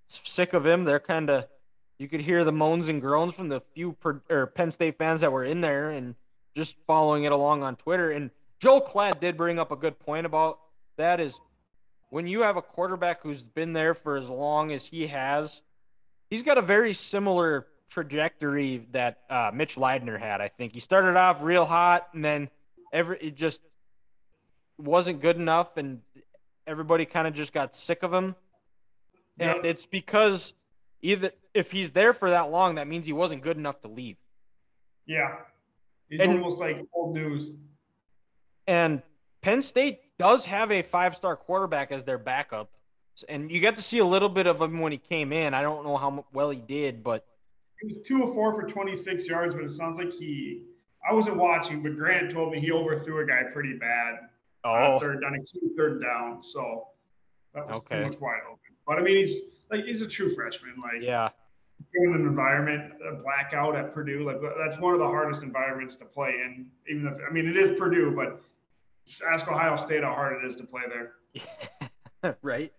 [0.08, 0.84] sick of him.
[0.84, 1.46] They're kind of
[1.98, 5.22] you could hear the moans and groans from the few per, or Penn State fans
[5.22, 6.14] that were in there and
[6.54, 8.10] just following it along on Twitter.
[8.10, 10.58] And Joel Klatt did bring up a good point about
[10.98, 11.38] that is
[12.10, 15.60] when you have a quarterback who's been there for as long as he has,
[16.30, 20.40] he's got a very similar trajectory that uh, Mitch Leidner had.
[20.40, 22.50] I think he started off real hot and then
[22.92, 23.60] every it just
[24.78, 26.00] wasn't good enough and
[26.66, 28.34] everybody kind of just got sick of him.
[29.38, 30.54] And it's because
[31.02, 34.16] either if he's there for that long, that means he wasn't good enough to leave.
[35.06, 35.36] Yeah.
[36.08, 37.50] He's And- almost like old news.
[38.66, 39.02] And
[39.42, 42.70] Penn State does have a five-star quarterback as their backup,
[43.28, 45.54] and you got to see a little bit of him when he came in.
[45.54, 47.24] I don't know how well he did, but
[47.80, 50.64] He was two of four for 26 yards, but it sounds like he.
[51.08, 54.14] I wasn't watching, but Grant told me he overthrew a guy pretty bad.
[54.66, 56.42] On oh, third down, a key third down.
[56.42, 56.88] So
[57.54, 57.86] that was Okay.
[57.88, 58.58] pretty much wide open.
[58.86, 60.74] But I mean, he's like he's a true freshman.
[60.80, 61.28] Like yeah,
[61.94, 66.04] in an environment, a blackout at Purdue, like that's one of the hardest environments to
[66.04, 66.66] play in.
[66.88, 68.40] Even if I mean it is Purdue, but
[69.06, 72.36] just ask Ohio State how hard it is to play there.
[72.42, 72.72] right.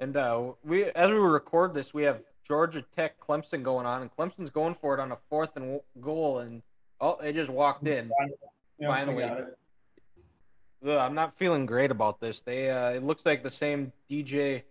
[0.00, 4.10] And uh, we, as we record this, we have Georgia Tech Clemson going on, and
[4.16, 6.62] Clemson's going for it on a fourth and goal, and
[7.00, 8.10] oh, they just walked in.
[8.78, 9.30] Yeah, Finally.
[10.84, 10.96] I got it.
[10.96, 12.40] Ugh, I'm not feeling great about this.
[12.40, 14.62] They, uh, it looks like the same DJ,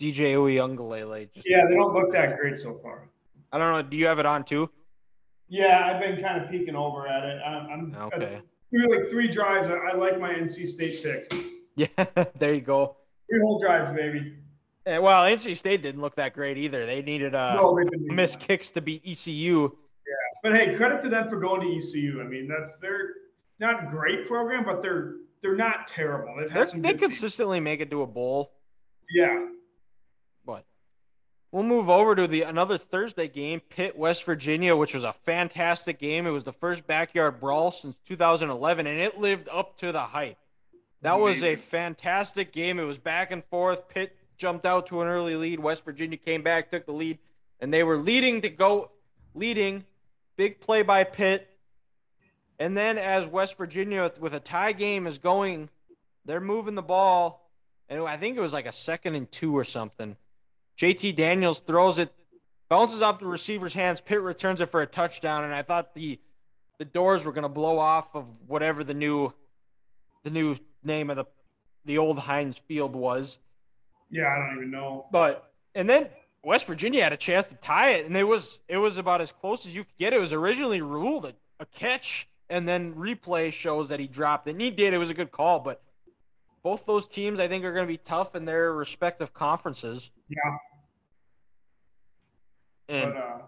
[0.00, 1.28] DJ Uiagalelei.
[1.44, 3.08] Yeah, they don't look that great so far.
[3.52, 3.82] I don't know.
[3.82, 4.70] Do you have it on too?
[5.48, 7.42] Yeah, I've been kind of peeking over at it.
[7.44, 8.40] I'm, I'm Okay.
[8.70, 9.68] through like three drives.
[9.68, 11.34] I, I like my NC State pick.
[11.76, 11.86] Yeah,
[12.38, 12.96] there you go.
[13.30, 14.36] Three whole drives, baby.
[14.86, 16.86] And, well, NC State didn't look that great either.
[16.86, 19.76] They needed uh, no, they missed kicks to beat ECU.
[20.42, 22.20] But hey, credit to them for going to ECU.
[22.20, 23.10] I mean, that's they're
[23.60, 26.34] not great program, but they're they're not terrible.
[26.36, 27.12] They've They're, had some they seasons.
[27.14, 28.52] consistently make it to a bowl.
[29.10, 29.48] Yeah,
[30.46, 30.64] But
[31.50, 35.98] we'll move over to the another Thursday game, Pitt West Virginia, which was a fantastic
[35.98, 36.26] game.
[36.26, 40.38] It was the first backyard brawl since 2011, and it lived up to the hype.
[41.02, 42.78] That was a fantastic game.
[42.78, 43.88] It was back and forth.
[43.88, 45.58] Pitt jumped out to an early lead.
[45.58, 47.18] West Virginia came back, took the lead,
[47.60, 48.92] and they were leading to go
[49.34, 49.84] leading.
[50.36, 51.48] Big play by Pitt.
[52.62, 55.68] And then as West Virginia with a tie game is going,
[56.24, 57.50] they're moving the ball,
[57.88, 60.16] and I think it was like a second and two or something.
[60.78, 62.12] JT Daniels throws it,
[62.68, 64.00] bounces off the receiver's hands.
[64.00, 66.20] Pitt returns it for a touchdown, and I thought the
[66.78, 69.32] the doors were gonna blow off of whatever the new
[70.22, 71.24] the new name of the
[71.84, 73.38] the old Heinz Field was.
[74.08, 74.32] yeah.
[74.32, 75.06] I don't even know.
[75.10, 76.10] But and then
[76.44, 79.32] West Virginia had a chance to tie it, and it was it was about as
[79.32, 80.12] close as you could get.
[80.12, 84.52] It was originally ruled a, a catch, and then replay shows that he dropped it.
[84.52, 84.94] And he did.
[84.94, 85.82] It was a good call, but
[86.62, 90.10] both those teams I think are going to be tough in their respective conferences.
[90.28, 90.36] Yeah,
[92.88, 93.38] And but uh,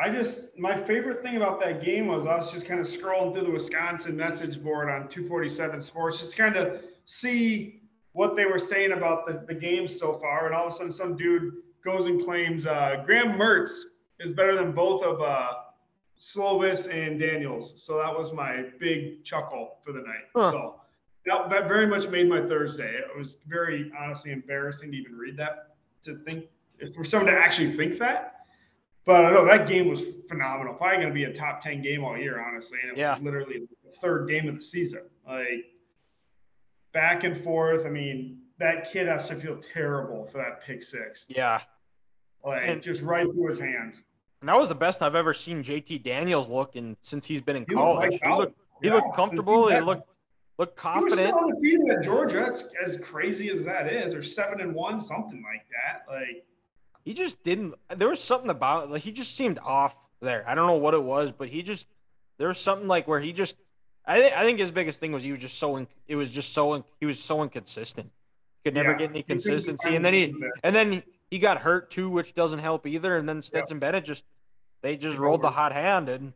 [0.00, 3.32] I just my favorite thing about that game was I was just kind of scrolling
[3.32, 7.80] through the Wisconsin message board on 247 Sports, just kind of see
[8.12, 10.92] what they were saying about the, the game so far, and all of a sudden
[10.92, 11.52] some dude
[11.84, 13.82] goes and claims uh, Graham Mertz
[14.20, 15.52] is better than both of uh,
[16.20, 17.82] Slovis and Daniels.
[17.84, 20.24] So that was my big chuckle for the night.
[20.34, 20.50] Huh.
[20.52, 20.80] So
[21.26, 22.94] that, that very much made my Thursday.
[22.96, 26.44] It was very honestly embarrassing to even read that to think
[26.78, 28.30] if for someone to actually think that.
[29.06, 30.74] But I know that game was phenomenal.
[30.74, 32.78] Probably going to be a top ten game all year, honestly.
[32.82, 33.14] And it Yeah.
[33.14, 35.02] was literally the third game of the season.
[35.26, 35.66] Like
[36.92, 37.84] back and forth.
[37.84, 41.26] I mean, that kid has to feel terrible for that pick six.
[41.28, 41.60] yeah,
[42.44, 44.04] Like And- just right through his hands.
[44.44, 47.56] And that was the best I've ever seen JT Daniels look in since he's been
[47.56, 48.10] in He looked college.
[48.10, 49.68] lights He looked, he Yeah, looked comfortable.
[49.68, 50.06] He that- looked
[50.58, 51.28] looked He was confident.
[51.28, 52.40] still undefeated at Georgia.
[52.40, 56.12] That's as crazy as that is, or seven and one, something like that.
[56.12, 56.44] Like
[57.06, 60.66] he just didn't there was something about like he just seemed off there i don't
[60.66, 61.86] know what it was but he just
[62.38, 63.56] there was something like where he just
[64.06, 66.28] i think i think his biggest thing was he was just so in, it was
[66.30, 68.10] just so in, he was so inconsistent
[68.64, 71.90] could never yeah, get any consistency and then he and then he, he got hurt
[71.90, 74.24] too which doesn't help either and then stetson bennett just
[74.84, 76.34] they just rolled the hot hand and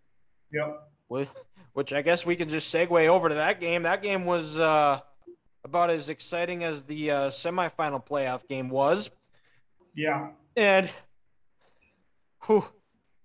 [0.50, 0.88] Yep.
[1.10, 1.28] with
[1.74, 3.82] which i guess we can just segue over to that game.
[3.82, 5.00] That game was uh
[5.64, 9.10] about as exciting as the uh, semifinal playoff game was.
[9.94, 10.30] Yeah.
[10.56, 10.88] and
[12.46, 12.64] whew,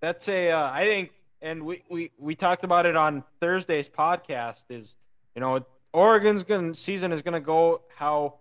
[0.02, 4.64] that's a uh, I think and we, we we talked about it on Thursday's podcast
[4.70, 4.96] is
[5.36, 8.36] you know Oregon's gonna season is gonna go how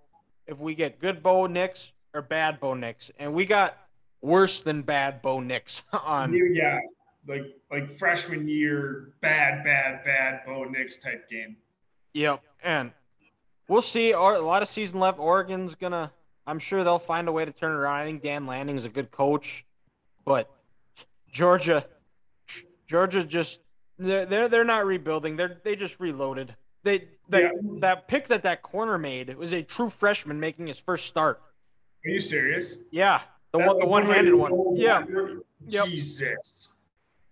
[0.47, 3.11] if we get good Bo Nix or bad Bo Nix.
[3.18, 3.77] And we got
[4.22, 6.80] worse than bad Bo Nix on yeah.
[7.28, 11.56] Like like freshman year, bad, bad, bad Bo Nix type game.
[12.14, 12.90] Yep, and
[13.68, 14.12] we'll see.
[14.12, 15.18] Or a lot of season left.
[15.20, 16.11] Oregon's gonna.
[16.48, 17.94] I'm sure they'll find a way to turn it around.
[18.00, 19.64] I think Dan Lanning's a good coach,
[20.24, 20.50] but
[21.30, 21.87] Georgia,
[22.88, 23.61] Georgia just
[23.98, 25.37] they're they're, they're not rebuilding.
[25.37, 26.56] They're they just reloaded.
[26.82, 27.50] They that Yeah.
[27.80, 31.40] that pick that that corner made it was a true freshman making his first start.
[32.04, 32.78] Are you serious?
[32.90, 33.20] Yeah,
[33.53, 34.77] the That one, the one-handed one.
[34.77, 35.05] Yeah.
[35.67, 35.87] Yep.
[35.87, 36.73] Jesus.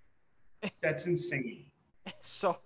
[0.82, 1.64] That's insane.
[2.20, 2.58] So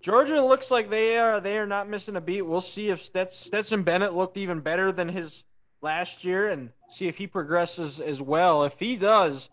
[0.00, 2.42] Georgia looks like they are they are not missing a beat.
[2.42, 5.44] We'll see if Stets, Stetson Bennett looked even better than his
[5.80, 8.64] last year and see if he progresses as well.
[8.64, 9.48] If he does,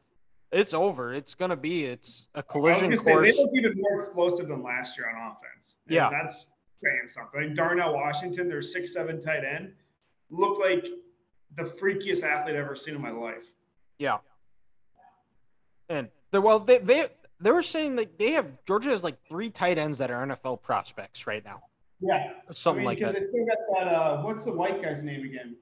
[0.51, 1.13] it's over.
[1.13, 3.31] It's gonna be it's a collision gonna say, course.
[3.31, 5.77] they look even more explosive than last year on offense.
[5.87, 6.09] And Yeah.
[6.09, 6.51] that's
[6.83, 7.41] saying something.
[7.49, 9.73] Like Darnell Washington, their six seven tight end,
[10.29, 10.87] looked like
[11.55, 13.45] the freakiest athlete I've ever seen in my life.
[13.97, 14.17] Yeah.
[15.89, 17.07] And well they they
[17.39, 20.61] they were saying that they have Georgia has like three tight ends that are NFL
[20.61, 21.61] prospects right now.
[22.01, 23.21] Yeah, Something I mean, like because that.
[23.21, 23.87] they still got that.
[23.87, 25.55] Uh, what's the white guy's name again?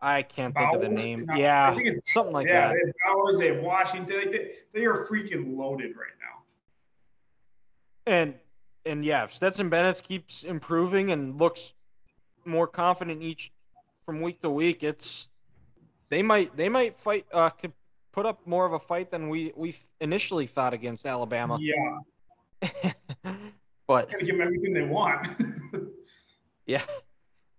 [0.00, 1.24] I can't think of the name.
[1.26, 2.76] No, I Yeah, think it's- something like yeah, that.
[2.76, 4.16] Yeah, Bowers, they have Washington.
[4.16, 6.42] Like they, they are freaking loaded right now.
[8.06, 8.34] And
[8.86, 11.72] and yeah, if Stetson Bennett keeps improving and looks
[12.44, 13.50] more confident each
[14.06, 15.28] from week to week, it's
[16.10, 17.72] they might they might fight uh could
[18.12, 21.58] put up more of a fight than we we initially thought against Alabama.
[21.60, 21.98] Yeah,
[23.86, 25.26] but gonna give them everything they want.
[26.66, 26.82] yeah.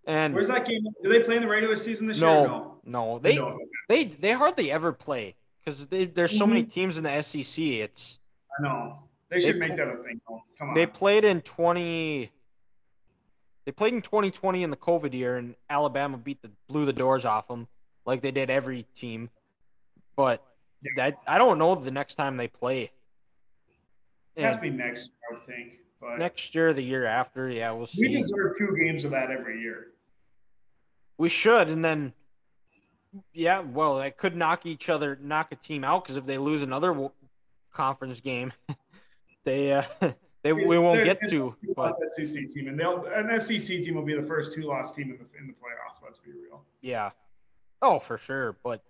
[0.06, 0.84] And Where's that game?
[1.04, 2.28] Do they play in the regular season this year?
[2.28, 3.58] no, no, they No.
[3.88, 7.64] they they hardly ever play because there's so many teams in the SEC.
[7.64, 8.18] It's
[8.60, 9.00] I know.
[9.30, 10.20] They should They make pl- that a thing.
[10.28, 10.42] though.
[10.58, 10.74] Come on.
[10.76, 12.32] They played in 20
[13.66, 17.26] They played in 2020 in the COVID year and Alabama beat the blew the doors
[17.26, 17.68] off them
[18.10, 19.30] like they did every team.
[20.16, 20.44] But
[20.96, 22.92] that I don't know the next time they play.
[24.36, 25.80] it has to be next, I would think.
[26.02, 28.02] But next year, the year after, yeah, we'll see.
[28.02, 29.88] we deserve two games of that every year.
[31.18, 32.14] We should, and then,
[33.34, 36.62] yeah, well, that could knock each other, knock a team out because if they lose
[36.62, 37.10] another
[37.74, 38.54] conference game,
[39.44, 39.84] they uh,
[40.44, 41.54] they we won't get to.
[41.62, 44.96] the But SEC team, and they'll an SEC team will be the first two lost
[44.96, 46.02] team in the in the playoffs.
[46.02, 46.64] Let's be real.
[46.82, 47.12] Yeah.
[47.82, 48.56] Oh, for sure.
[48.64, 48.84] But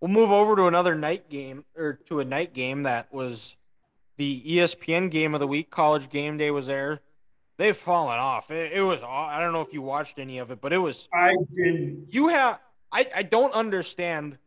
[0.00, 3.56] we'll move over to another night game or to a night game that was
[4.16, 5.70] the ESPN game of the week.
[5.70, 7.00] College game day was there.
[7.56, 8.50] They've fallen off.
[8.50, 9.00] It, it was.
[9.04, 11.08] I don't know if you watched any of it, but it was.
[11.12, 12.06] I didn't.
[12.10, 12.60] You have.
[12.92, 13.08] I.
[13.14, 14.38] I don't understand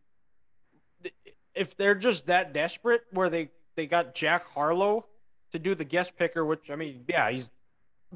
[1.54, 5.06] if they're just that desperate where they they got Jack Harlow
[5.52, 7.50] to do the guest picker, which I mean, yeah, he's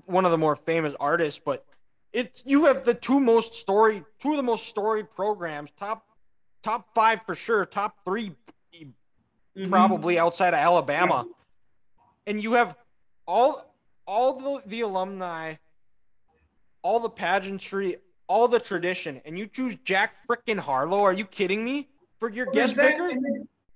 [0.06, 1.65] one of the more famous artists, but
[2.15, 6.06] it's you have the two most story, two of the most storied programs, top
[6.63, 8.32] top five for sure, top three
[9.58, 9.69] Mhm.
[9.69, 11.25] probably outside of Alabama,
[12.28, 12.75] and you have
[13.28, 13.73] all
[14.08, 15.56] all the the alumni,
[16.82, 17.97] all the pageantry,
[18.28, 21.01] all the tradition, and you choose Jack frickin' Harlow.
[21.04, 23.10] Are you kidding me for your Well, guest picker?
[23.10, 23.17] they,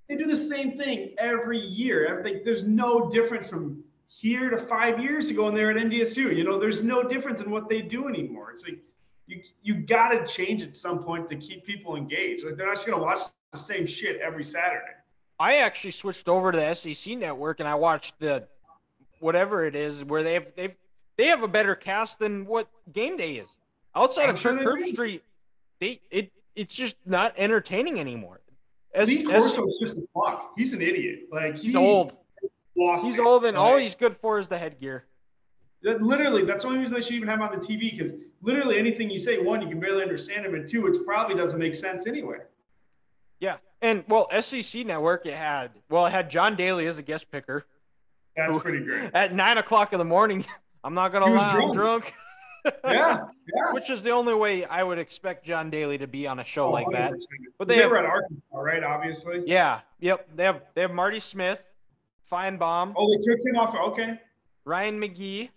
[0.10, 2.06] they do the same thing every year.
[2.08, 6.35] Everything, there's no difference from here to five years ago and they're at NDSU.
[6.35, 8.51] You know, there's no difference in what they do anymore.
[8.51, 8.79] It's like
[9.27, 12.43] you you got to change at some point to keep people engaged.
[12.43, 13.19] Like they're not just gonna watch
[13.51, 14.93] the same shit every Saturday.
[15.39, 18.47] I actually switched over to the SEC network and I watched the
[19.19, 20.75] whatever it is where they have they've
[21.17, 23.49] they have a better cast than what game day is.
[23.95, 24.87] Outside I'm of sure Kirk they Herb do.
[24.87, 25.23] Street,
[25.79, 28.41] they it it's just not entertaining anymore.
[28.93, 30.53] As, Lee as- Corso's just a fuck.
[30.57, 31.25] He's an idiot.
[31.31, 32.13] Like he's old.
[32.79, 33.21] Lost He's it.
[33.25, 35.05] old and all he's good for is the headgear.
[35.83, 38.13] that- literally, that's the only reason they should even have him on the TV because
[38.41, 41.59] literally anything you say, one, you can barely understand him, and two, it probably doesn't
[41.59, 42.37] make sense anyway.
[43.39, 43.57] Yeah.
[43.81, 47.65] And well, SEC network it had well it had John Daly as a guest picker
[48.35, 48.59] That's Ooh.
[48.59, 49.11] pretty great.
[49.13, 50.45] at nine o'clock in the morning.
[50.83, 51.73] I'm not gonna He was lie, I'm drunk.
[51.73, 52.13] drunk.
[52.83, 53.71] Yeah, yeah.
[53.73, 56.67] Which is the only way I would expect John Daly to be on a show
[56.67, 57.11] Oh, like that.
[57.11, 57.17] 100%.
[57.57, 58.83] But they, they have- were at Arkansas, right?
[58.83, 59.43] Obviously.
[59.47, 59.79] Yeah.
[60.01, 60.29] Yep.
[60.35, 61.61] They have they have Marty Smith,
[62.31, 63.75] Finebaum, Oh, they took him off.
[63.75, 64.19] Okay.
[64.65, 65.49] Ryan McGee.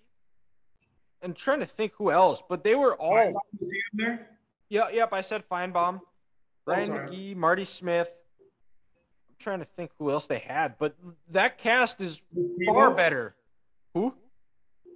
[1.23, 3.15] I'm trying to think who else, but they were all.
[3.15, 4.29] Finebaum, was he in there?
[4.69, 4.89] Yeah.
[4.91, 5.13] Yep.
[5.13, 6.07] I said Finebaum, oh,
[6.67, 7.09] Ryan sorry.
[7.09, 8.11] McGee, Marty Smith.
[9.29, 10.97] I'm trying to think who else they had, but
[11.31, 12.21] that cast is
[12.67, 13.35] far better.
[13.95, 14.15] Who?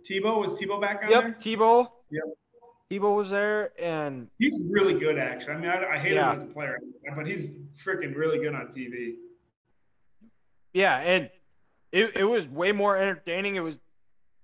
[0.09, 1.23] Tebow was Tebow back on Yep.
[1.23, 1.33] there.
[1.35, 1.89] Tebow.
[2.11, 2.23] Yep.
[2.91, 5.55] Tebow was there, and He's really good, actually.
[5.55, 6.31] I mean, I, I hate Yeah.
[6.31, 6.79] him as a player,
[7.17, 9.17] but he's freaking really good on TV.
[10.73, 11.29] Yeah, and
[11.97, 13.57] it, it was way more entertaining.
[13.57, 13.79] It was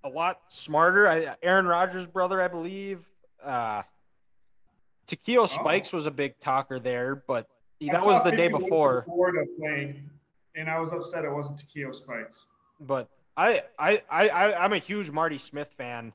[0.04, 1.08] a lot smarter.
[1.08, 3.04] I, Aaron Rodgers' brother, I believe.
[3.44, 3.82] Uh,
[5.06, 7.46] Takeo Spikes was a big talker there, but
[7.80, 9.02] that was the day before.
[9.02, 10.08] Florida playing,
[10.56, 12.46] and I was upset it wasn't Takeo Spikes.
[12.80, 16.12] But I, I, I, I, I'm a huge Marty Smith fan,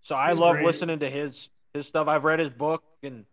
[0.00, 0.66] so I He's love great.
[0.66, 2.08] listening to his his stuff.
[2.08, 3.24] I've read his book, and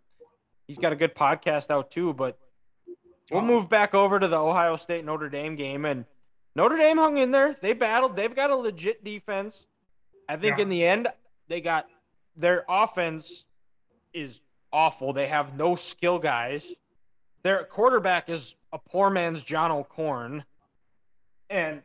[0.67, 2.13] he's got a good podcast out too.
[2.13, 2.37] But
[3.31, 3.45] we'll Oh.
[3.45, 6.05] move back over to the Ohio State Notre Dame game, and
[6.55, 7.53] Notre Dame hung in there.
[7.53, 8.15] They battled.
[8.15, 9.65] They've got a legit defense.
[10.27, 10.63] I think Yeah.
[10.63, 11.07] in the end,
[11.47, 11.87] they got
[12.35, 13.45] their offense
[14.13, 15.13] is awful.
[15.13, 16.71] They have no skill guys.
[17.43, 20.45] Their quarterback is a poor man's John O'Korn.
[21.49, 21.83] And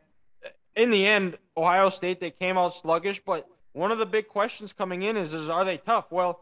[0.75, 4.73] in the end, Ohio State they came out sluggish, but one of the big questions
[4.73, 6.11] coming in is is are they tough?
[6.11, 6.41] Well,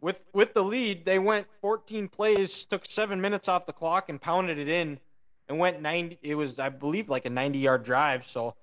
[0.00, 4.20] with with the lead, they went 14 plays, took seven minutes off the clock, and
[4.20, 5.00] pounded it in,
[5.48, 6.18] and went 90.
[6.22, 8.26] It was, I believe, like a 90 yard drive.
[8.26, 8.54] So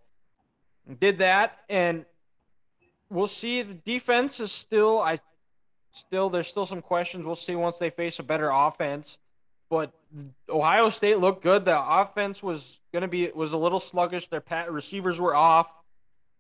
[0.99, 2.05] did that, and
[3.09, 3.61] we'll see.
[3.61, 5.19] The defense is still, I
[5.91, 7.25] still, there's still some questions.
[7.25, 9.17] We'll see once they face a better offense.
[9.69, 9.91] But
[10.49, 11.65] Ohio State looked good.
[11.65, 14.27] The offense was going to be was a little sluggish.
[14.27, 15.67] Their pat receivers were off.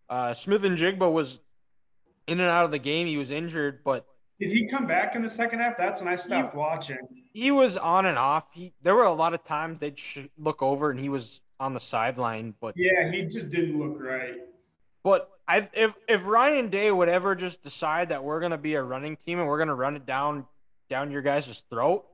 [0.09, 1.39] Uh, Smith-Njigba was
[2.27, 3.05] in and out of the game.
[3.05, 4.07] He was injured, but
[4.39, 5.77] did he come back in the second half?
[5.77, 6.97] That's when I stopped he, watching.
[7.31, 8.45] He was on and off.
[8.53, 9.99] He there were a lot of times they'd
[10.37, 14.35] look over and he was on the sideline, but yeah, he just didn't look right.
[15.03, 18.83] But I if if Ryan Day would ever just decide that we're gonna be a
[18.83, 20.45] running team and we're gonna run it down
[20.89, 22.05] down your guys' throat,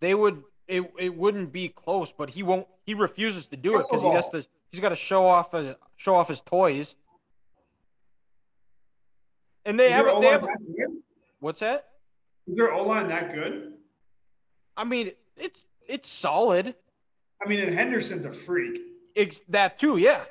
[0.00, 2.12] they would it, it wouldn't be close.
[2.12, 2.66] But he won't.
[2.84, 4.46] He refuses to do it because he has to.
[4.70, 6.94] He's got to show off a, show off his toys.
[9.64, 10.46] And they have, they have
[11.40, 11.88] What's that?
[12.46, 13.74] Is their O line that good?
[14.80, 16.74] I mean, it's it's solid.
[17.44, 18.80] I mean, and Henderson's a freak.
[19.14, 20.24] It's that too, yeah.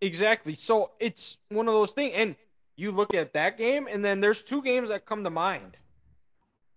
[0.00, 0.54] Exactly.
[0.54, 2.36] So it's one of those things, and
[2.76, 5.76] you look at that game, and then there's two games that come to mind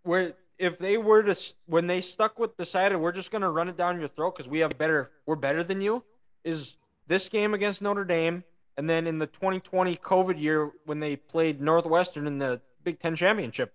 [0.04, 3.78] where if they were to when they stuck with decided we're just gonna run it
[3.78, 6.04] down your throat because we have better we're better than you
[6.44, 6.78] is
[7.08, 8.44] this game against Notre Dame
[8.78, 13.16] and then in the 2020 COVID year when they played Northwestern in the Big Ten
[13.16, 13.74] championship,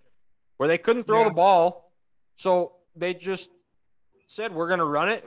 [0.56, 1.28] where they couldn't throw yeah.
[1.28, 1.91] the ball,
[2.36, 3.50] so they just
[4.26, 5.24] said we're gonna run it,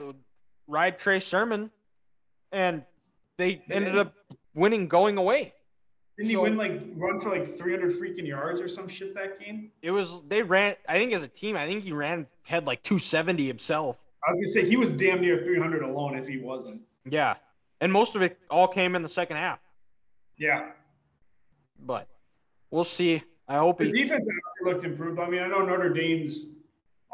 [0.66, 1.70] ride Trey Sermon,
[2.52, 2.82] and
[3.36, 4.14] they ended up
[4.54, 5.52] winning going away.
[6.16, 9.38] Didn't so, he win like run for like 300 freaking yards or some shit that
[9.38, 9.70] game?
[9.82, 10.76] It was they ran.
[10.88, 13.98] I think as a team, I think he ran had like 270 himself.
[14.26, 16.82] I was gonna say he was damn near 300 alone if he wasn't.
[17.04, 17.34] Yeah,
[17.80, 19.58] and most of it all came in the second half.
[20.38, 20.70] Yeah.
[21.78, 22.08] But
[22.70, 23.22] we'll see.
[23.48, 23.92] I hope the he...
[23.92, 25.20] defense actually looked improved.
[25.20, 26.46] I mean, I know Notre Dame's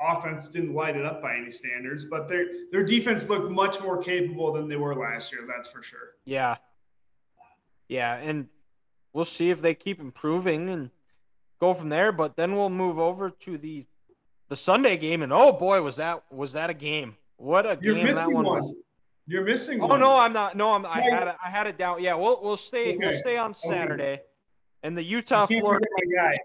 [0.02, 4.02] offense didn't light it up by any standards, but their their defense looked much more
[4.02, 5.42] capable than they were last year.
[5.46, 6.16] That's for sure.
[6.24, 6.56] Yeah.
[7.88, 8.48] Yeah, and
[9.12, 10.90] we'll see if they keep improving and
[11.60, 12.10] go from there.
[12.10, 13.86] But then we'll move over to the
[14.48, 17.16] the Sunday game, and oh boy, was that was that a game?
[17.36, 18.74] What a You're game that one, one was.
[19.26, 19.80] You're missing.
[19.80, 20.00] Oh one.
[20.00, 20.56] no, I'm not.
[20.56, 20.86] No, I'm.
[20.86, 21.36] I had it.
[21.44, 22.02] I had it down.
[22.02, 22.94] Yeah, we'll we'll stay.
[22.94, 22.98] Okay.
[22.98, 24.22] We'll stay on Saturday, okay.
[24.82, 25.86] and the Utah Florida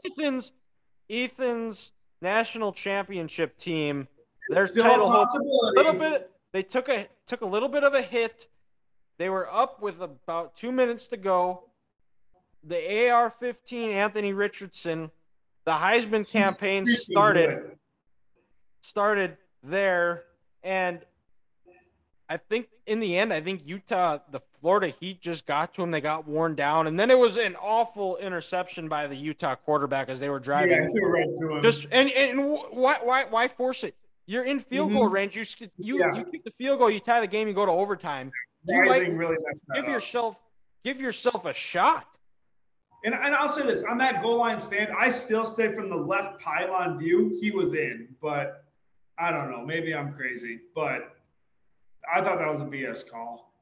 [0.05, 0.51] Ethan's
[1.09, 4.07] Ethan's national championship team.
[4.49, 5.27] Their Still title a
[5.75, 6.31] little bit.
[6.53, 8.47] They took a took a little bit of a hit.
[9.17, 11.63] They were up with about two minutes to go.
[12.63, 15.11] The AR-15 Anthony Richardson,
[15.65, 17.77] the Heisman campaign started
[18.81, 20.23] started there,
[20.63, 20.99] and
[22.29, 25.91] I think in the end, I think Utah, the Florida Heat just got to him.
[25.91, 30.09] They got worn down, and then it was an awful interception by the Utah quarterback
[30.09, 30.71] as they were driving.
[30.71, 31.63] Yeah, threw right to him.
[31.63, 33.95] Just and and why why why force it?
[34.25, 34.97] You're in field mm-hmm.
[34.97, 35.35] goal range.
[35.37, 35.45] You
[35.77, 36.13] you yeah.
[36.15, 36.89] you kick the field goal.
[36.89, 37.47] You tie the game.
[37.47, 38.31] You go to overtime.
[38.67, 39.37] You like, really
[39.73, 39.89] give up.
[39.89, 40.37] yourself
[40.83, 42.07] give yourself a shot.
[43.03, 45.95] And, and I'll say this on that goal line stand, I still say from the
[45.95, 48.65] left pylon view, he was in, but
[49.19, 49.65] I don't know.
[49.65, 51.16] Maybe I'm crazy, but
[52.13, 53.53] I thought that was a BS call.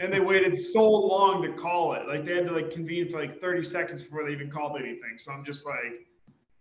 [0.00, 2.08] and they waited so long to call it.
[2.08, 5.18] Like they had to like convene for like 30 seconds before they even called anything.
[5.18, 6.06] So I'm just like,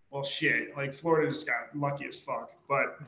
[0.10, 0.76] well, shit.
[0.76, 2.52] Like Florida just got lucky as fuck.
[2.68, 3.00] But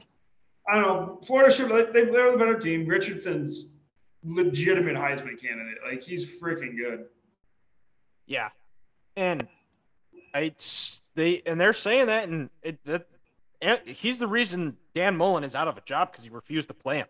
[0.70, 1.20] I don't know.
[1.26, 2.88] Florida should like they, they're the better team.
[2.88, 3.72] Richardson's
[4.24, 5.78] legitimate Heisman candidate.
[5.90, 7.06] Like he's freaking good.
[8.26, 8.50] Yeah,
[9.16, 9.48] and
[10.34, 13.08] it's they and they're saying that, and it that
[13.62, 16.74] and he's the reason Dan Mullen is out of a job because he refused to
[16.74, 17.08] play him.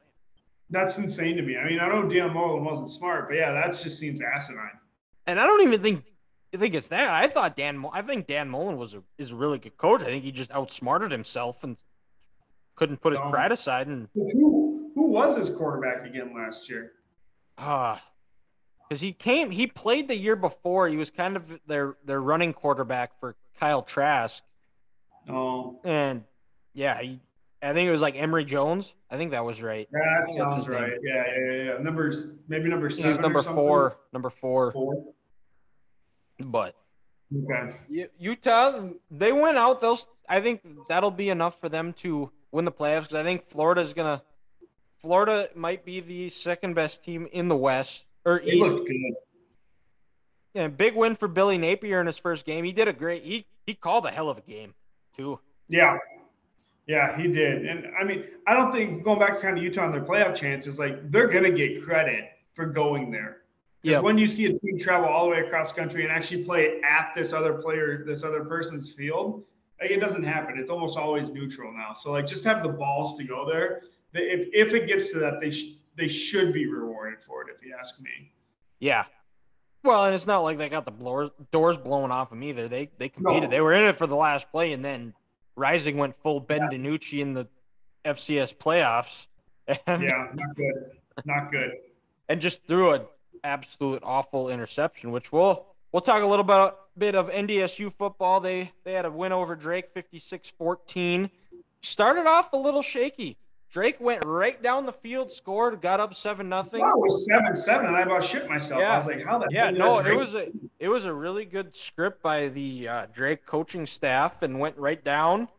[0.70, 1.58] That's insane to me.
[1.58, 4.72] I mean, I know Dan Mullen wasn't smart, but yeah, that just seems asinine.
[5.26, 6.04] And I don't even think
[6.54, 7.10] I think it's that.
[7.10, 7.86] I thought Dan.
[7.94, 10.02] I think Dan Mullen was a is a really good coach.
[10.02, 11.78] I think he just outsmarted himself and
[12.76, 13.88] couldn't put his um, pride aside.
[13.88, 16.94] And who who was his quarterback again last year?
[17.58, 18.00] Ah, uh,
[18.88, 19.52] because he came.
[19.52, 20.88] He played the year before.
[20.88, 24.44] He was kind of their their running quarterback for Kyle Trask.
[25.30, 26.24] Oh, and
[26.74, 27.20] yeah, he
[27.62, 28.94] I think it was like Emory Jones.
[29.10, 29.88] I think that was right.
[29.92, 30.94] That sounds right.
[31.02, 31.78] Yeah, yeah, yeah.
[31.80, 33.06] Numbers, maybe number seven.
[33.06, 33.98] He was number four.
[34.12, 34.74] Number four.
[34.74, 35.04] Four.
[36.40, 36.76] But
[37.34, 39.82] okay, Utah, they went out.
[39.82, 43.50] Those I think that'll be enough for them to win the playoffs because I think
[43.50, 44.22] Florida's gonna.
[45.02, 48.82] Florida might be the second best team in the West or they East.
[50.54, 52.66] Yeah, big win for Billy Napier in his first game.
[52.66, 53.24] He did a great.
[53.24, 54.74] He he called a hell of a game
[55.16, 55.40] too.
[55.70, 55.98] Yeah,
[56.88, 57.66] yeah, he did.
[57.66, 60.36] And I mean, I don't think going back to kind of Utah and their playoff
[60.36, 63.42] chances, like they're gonna get credit for going there.
[63.84, 66.44] Because when you see a team travel all the way across the country and actually
[66.44, 69.44] play at this other player, this other person's field,
[69.80, 70.58] Like it doesn't happen.
[70.58, 71.94] It's almost always neutral now.
[71.94, 73.84] So like just have the balls to go there.
[74.14, 77.56] If if it gets to that, they sh- they should be rewarded for it.
[77.56, 78.32] If you ask me.
[78.80, 79.06] Yeah.
[79.84, 82.68] Well, and it's not like they got the blowers, doors blown off them either.
[82.68, 83.44] They they competed.
[83.44, 83.50] No.
[83.50, 85.14] They were in it for the last play, and then
[85.58, 87.48] Rising went full Ben DiNucci in the
[88.06, 89.28] FCS playoffs,
[89.88, 90.92] and Yeah, not good.
[91.26, 91.72] Not good.
[92.30, 93.02] and just threw an
[93.44, 95.12] absolute awful interception.
[95.12, 98.40] Which we'll we'll talk a little bit bit of NDSU football.
[98.40, 101.30] They they had a win over Drake, 56-14.
[101.82, 103.38] Started off a little shaky.
[103.70, 106.80] Drake went right down the field, scored, got up seven nothing.
[106.80, 108.80] thought it was seven seven, and I about shit myself.
[108.80, 108.94] Yeah.
[108.94, 110.48] I was like, how the Yeah, hell no, it was a
[110.80, 115.04] it was a really good script by the uh, Drake coaching staff and went right
[115.04, 115.50] down,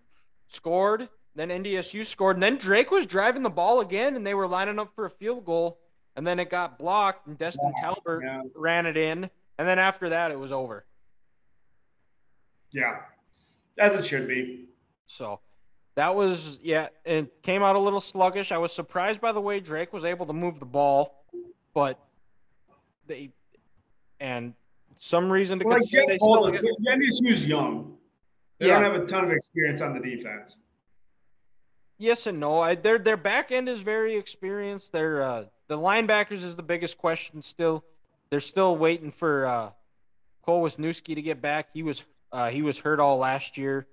[0.49, 1.09] scored.
[1.35, 4.79] Then NDSU scored, and then Drake was driving the ball again, and they were lining
[4.81, 5.79] up for a field goal,
[6.17, 8.43] and then it got blocked, and Destin Talbert Yeah.
[8.57, 10.85] ran it in, and then after that it was over.
[12.73, 13.01] Yeah,
[13.79, 14.65] as it should be.
[15.07, 15.39] So
[15.99, 18.53] that was yeah, it came out a little sluggish.
[18.53, 21.25] I was surprised by the way Drake was able to move the ball,
[21.75, 21.99] but
[23.09, 23.31] they
[24.21, 24.55] and
[24.99, 27.97] some reason to Well, like Jake they told still us, get, NDSU's young.
[28.59, 28.75] They Yeah.
[28.75, 30.59] don't have a ton of experience on the defense.
[31.99, 32.61] Yes and no.
[32.61, 34.93] I, their their back end is very experienced.
[34.93, 37.83] Their uh, the linebackers is the biggest question still.
[38.31, 39.71] They're still waiting for uh,
[40.43, 41.71] Cole Wisniewski to get back.
[41.75, 43.89] He was uh, he was hurt all last year,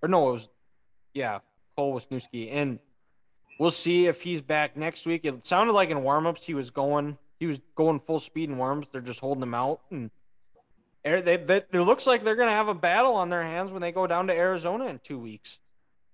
[0.00, 0.48] or no, it was
[1.18, 1.40] yeah
[1.76, 2.78] Cole Wisniewski, and
[3.58, 5.24] we'll see if he's back next week.
[5.24, 8.90] It sounded like in warmups he was going he was going full speed in warmups.
[8.92, 10.10] They're just holding him out, and
[11.04, 13.92] they, they, it looks like they're gonna have a battle on their hands when they
[13.92, 15.58] go down to Arizona in two weeks.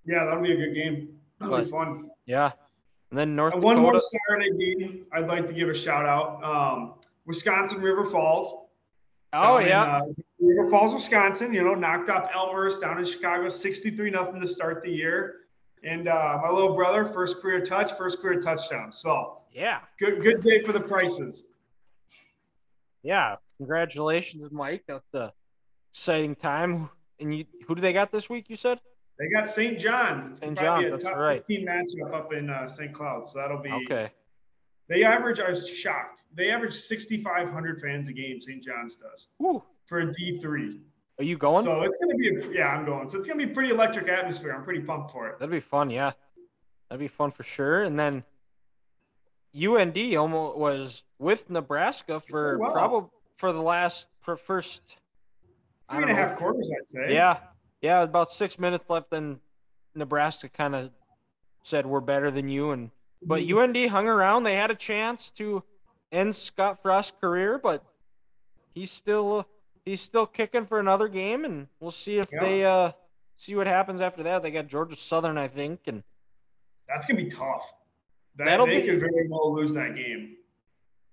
[0.07, 1.19] Yeah, that'll be a good game.
[1.39, 2.11] That'll But- be fun.
[2.27, 2.53] Yeah,
[3.11, 3.67] and then North Dakota.
[3.67, 6.43] one more Saturday game I'd like to give a shout out.
[6.43, 6.95] Um,
[7.27, 8.55] Wisconsin River Falls.
[9.33, 10.03] Oh down in, yeah, uh,
[10.45, 11.53] River Falls, Wisconsin.
[11.53, 15.37] You know, knocked off Elmhurst down in Chicago, 63 nothing to start the year.
[15.83, 18.91] And uh, my little brother, first career touch, first career touchdown.
[18.93, 21.49] So yeah, good, good day for the prices.
[23.03, 23.37] yeah.
[23.59, 24.83] Congratulations, Mike.
[24.89, 25.33] That's a
[25.93, 26.91] exciting time.
[27.21, 28.47] And you, who do they got this week?
[28.49, 28.81] You said.
[29.19, 29.79] They got St.
[29.79, 30.33] John's.
[30.33, 30.59] It's St.
[30.59, 31.45] John's, that's right.
[31.47, 32.93] 15 matchup up in uh, St.
[32.93, 33.29] Cloud.
[33.29, 34.11] So that'll be Okay.
[34.89, 35.39] They average.
[35.39, 36.25] I was shocked.
[36.35, 38.41] They average 6,500 fans a game.
[38.41, 38.61] St.
[38.63, 39.63] John's does Whew.
[39.87, 40.81] For D3.
[41.19, 41.65] Are you going?
[41.65, 42.69] So it's gonna be a yeah.
[42.69, 43.07] I'm going.
[43.07, 44.53] So it's gonna be pretty electric atmosphere.
[44.53, 45.39] I'm pretty pumped for it.
[45.39, 45.91] That'd be fun.
[45.91, 46.13] Yeah,
[46.89, 47.83] that'd be fun for sure.
[47.83, 48.25] And then
[49.55, 52.73] UND almost was with Nebraska for oh, Wow.
[52.73, 54.97] probably for the last for first.
[55.91, 57.15] Three and a half quarters, I'd say.
[57.15, 57.39] Yeah,
[57.81, 58.03] yeah.
[58.03, 59.39] About six minutes left, then
[59.95, 60.91] Nebraska kind of
[61.63, 62.91] said we're better than you, and
[63.23, 63.59] but mm-hmm.
[63.59, 64.43] UND hung around.
[64.43, 65.63] They had a chance to
[66.11, 67.85] end Scott Frost's career, but
[68.75, 69.47] he's still
[69.85, 72.41] he's still kicking for another game, and we'll see if Yeah.
[72.41, 72.93] they uh
[73.37, 74.43] see what happens after that.
[74.43, 76.03] They got Georgia Southern, I think, and
[76.89, 77.73] That's gonna be tough.
[78.37, 80.37] That, That'll they be- could very well lose that game.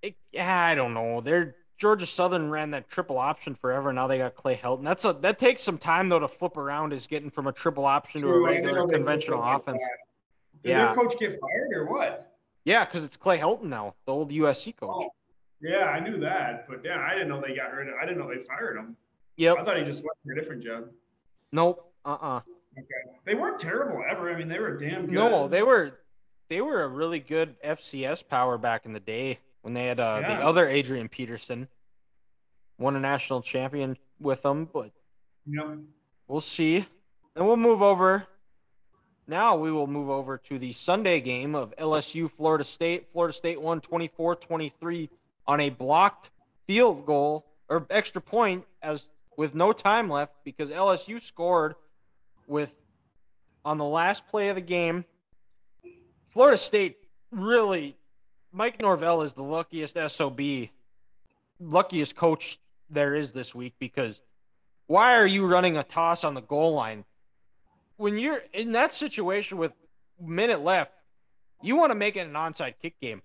[0.01, 1.21] it, yeah, I don't know.
[1.21, 3.91] They're Georgia Southern ran that triple option forever.
[3.91, 4.83] Now they got Clay Helton.
[4.83, 6.93] That's a that takes some time though to flip around.
[6.93, 9.81] Is getting from a triple option to a regular conventional offense.
[10.61, 10.85] Did Yeah.
[10.87, 12.27] their coach get fired or what?
[12.63, 15.05] Yeah, because it's Clay Helton now, the old USC coach.
[15.05, 15.09] Oh,
[15.61, 17.95] yeah, I knew that, but yeah, I didn't know they got rid of.
[18.01, 18.95] I didn't know they fired him.
[19.37, 19.57] Yep.
[19.59, 20.89] I thought he just went for a different job.
[21.51, 21.91] Nope.
[22.05, 22.17] Uh.
[22.21, 22.41] uh
[22.77, 22.85] Okay,
[23.25, 24.33] they weren't terrible ever.
[24.33, 25.13] I mean, they were damn good.
[25.13, 25.99] No, they were
[26.47, 30.21] they were a really good FCS power back in the day when they had uh,
[30.21, 31.67] the other Adrian Peterson
[32.77, 34.69] won a national champion with them.
[34.71, 34.91] But
[35.47, 35.79] Yep.
[36.27, 36.85] we'll see.
[37.35, 38.27] And we'll move over.
[39.27, 43.07] Now we will move over to the Sunday game of LSU Florida State.
[43.11, 45.09] Florida State won 24-23
[45.51, 46.29] on a blocked
[46.65, 51.75] field goal or extra point as with no time left because LSU scored
[52.47, 52.73] with
[53.65, 55.03] on the last play of the game.
[56.29, 56.99] Florida State
[57.31, 57.97] really
[58.53, 60.39] Mike Norvell is the luckiest SOB
[61.59, 62.57] luckiest coach
[62.89, 64.21] there is this week because
[64.87, 67.03] why are you running a toss on the goal line?
[67.97, 69.73] When you're in that situation with
[70.17, 70.93] minute left,
[71.61, 73.21] you want to make it an onside kick game.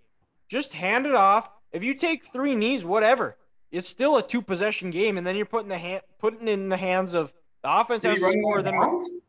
[0.48, 1.48] Just hand it off.
[1.76, 3.36] If you take three knees, whatever,
[3.70, 6.76] it's still a two possession game, and then you're putting the hand putting in the
[6.78, 8.62] hands of the offense has to score.
[8.62, 8.74] Then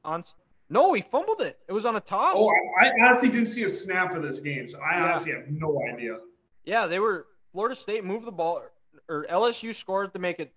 [0.05, 0.23] on
[0.69, 1.59] no, he fumbled it.
[1.67, 2.35] It was on a toss.
[2.37, 5.03] Oh, I, I honestly didn't see a snap of this game, so I Yeah.
[5.09, 6.19] honestly have no idea.
[6.63, 8.61] Yeah, they were Florida State moved the ball
[9.09, 10.53] or LSU scored to make it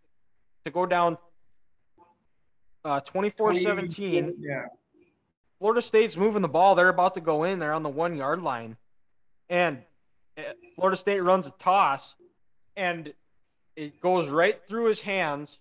[0.64, 1.18] to go down
[2.84, 4.34] uh 24-17.
[4.38, 4.66] Yeah.
[5.58, 6.76] Florida State's moving the ball.
[6.76, 7.58] They're about to go in.
[7.58, 8.76] They're on the 1-yard line.
[9.48, 9.82] And
[10.74, 12.14] Florida State runs a toss
[12.76, 13.12] and
[13.76, 15.58] it goes right through his hands.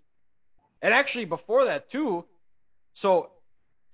[0.82, 2.26] And actually before that too,
[2.94, 3.32] So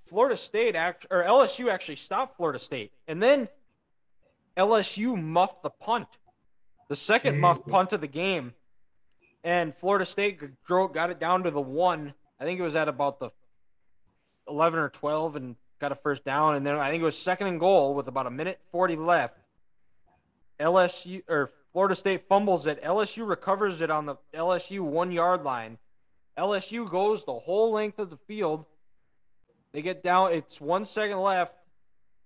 [0.08, 3.50] Florida State act or LSU actually stopped Florida State, and then
[4.56, 6.08] LSU muffed the punt,
[6.90, 7.72] the second muff Jesus.
[7.72, 8.54] punt of the game,
[9.44, 12.14] and Florida State got it down to the one.
[12.40, 13.30] I think it was at about the
[14.48, 17.48] eleven or twelve, and got a first down, and then I think it was second
[17.48, 19.40] and goal with about a minute forty left.
[20.60, 22.82] LSU or Florida State fumbles it.
[22.84, 25.78] LSU recovers it on the LSU one yard line.
[26.38, 28.66] LSU goes the whole length of the field.
[29.72, 30.32] They get down.
[30.32, 31.54] It's one second left.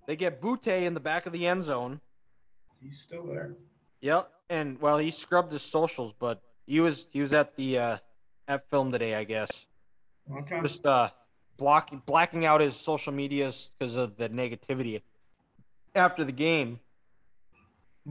[0.08, 2.00] They get Butte in the back of the end zone.
[2.82, 3.56] He's still there.
[4.02, 4.32] Yep.
[4.50, 7.98] And well, he scrubbed his socials, but he was he was at the uh,
[8.48, 9.66] at film today, I guess.
[10.32, 10.62] Okay.
[10.62, 11.10] Just uh,
[11.58, 15.02] blocking blacking out his social medias because of the negativity
[15.96, 16.80] after the game.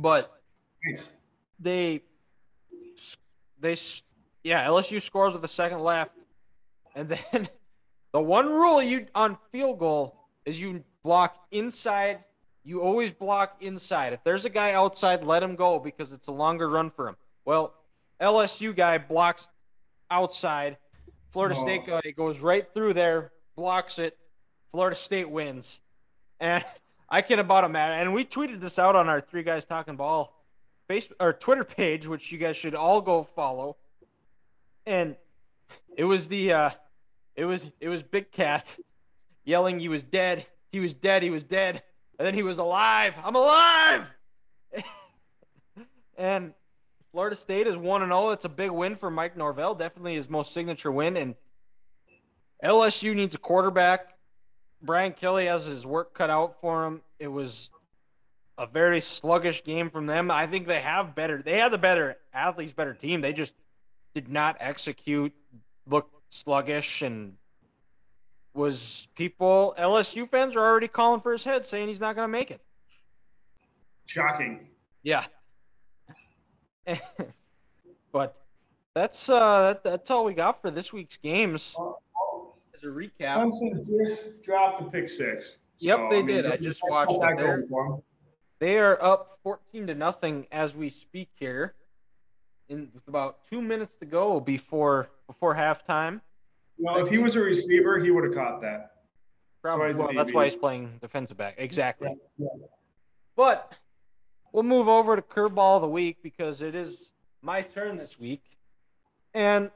[0.00, 0.32] But
[0.84, 1.10] Nice.
[1.58, 2.02] they
[3.58, 3.76] they
[4.44, 6.12] yeah LSU scores with a second left,
[6.94, 7.48] and then
[8.12, 12.20] the one rule you on field goal is you block inside.
[12.64, 14.12] You always block inside.
[14.12, 17.16] If there's a guy outside, let him go because it's a longer run for him.
[17.44, 17.74] Well,
[18.20, 19.48] LSU guy blocks
[20.10, 20.76] outside.
[21.30, 21.62] Florida Oh.
[21.62, 24.16] State guy goes right through there, blocks it.
[24.70, 25.80] Florida State wins,
[26.38, 26.64] and
[27.08, 28.00] I can about imagine.
[28.00, 30.32] And we tweeted this out on our Three Guys Talking Ball
[30.88, 33.76] Facebook or Twitter page, which you guys should all go follow.
[34.86, 35.16] And
[35.96, 36.70] it was the uh
[37.34, 38.76] it was it was Big Cat
[39.44, 40.46] yelling he was dead.
[40.70, 41.82] He was dead, he was dead.
[42.18, 43.14] And then he was alive.
[43.22, 44.06] I'm alive.
[46.18, 46.52] and
[47.12, 48.30] Florida State is 1 and 0.
[48.30, 51.34] It's a big win for Mike Norvell, definitely his most signature win and
[52.62, 54.17] LSU needs a quarterback.
[54.82, 57.02] Brian Kelly has his work cut out for him.
[57.18, 57.70] It was
[58.56, 60.30] a very sluggish game from them.
[60.30, 61.42] I think they have better.
[61.42, 63.20] They had the better athletes, better team.
[63.20, 63.52] They just
[64.14, 65.32] did not execute.
[65.86, 67.34] Looked sluggish and
[68.54, 69.74] was people.
[69.78, 72.60] LSU fans are already calling for his head, saying he's not going to make it.
[74.06, 74.68] Shocking.
[75.02, 75.24] Yeah.
[78.12, 78.36] but
[78.94, 81.76] that's uh that, that's all we got for this week's games.
[82.78, 85.58] As a recap, Clemson just dropped a pick six.
[85.80, 86.46] Yep, they mean, did.
[86.46, 88.02] I just watched that it going.
[88.60, 91.74] They are up 14 to nothing as we speak here.
[92.68, 96.20] In with about two minutes to go before before halftime.
[96.78, 98.92] Well, if he was a receiver, he would have caught that.
[99.62, 101.54] Probably, he's well, that's why he's playing defensive back.
[101.58, 102.10] Exactly.
[102.36, 102.46] Yeah.
[103.34, 103.72] But
[104.52, 106.96] we'll move over to curveball of the week because it is
[107.42, 108.42] my turn this week.
[109.34, 109.70] And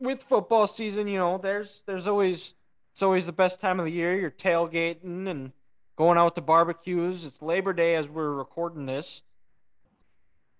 [0.00, 2.54] with football season, you know, there's there's always
[2.92, 4.18] it's always the best time of the year.
[4.18, 5.52] You're tailgating and
[5.96, 7.24] going out to barbecues.
[7.24, 9.22] It's Labor Day as we're recording this.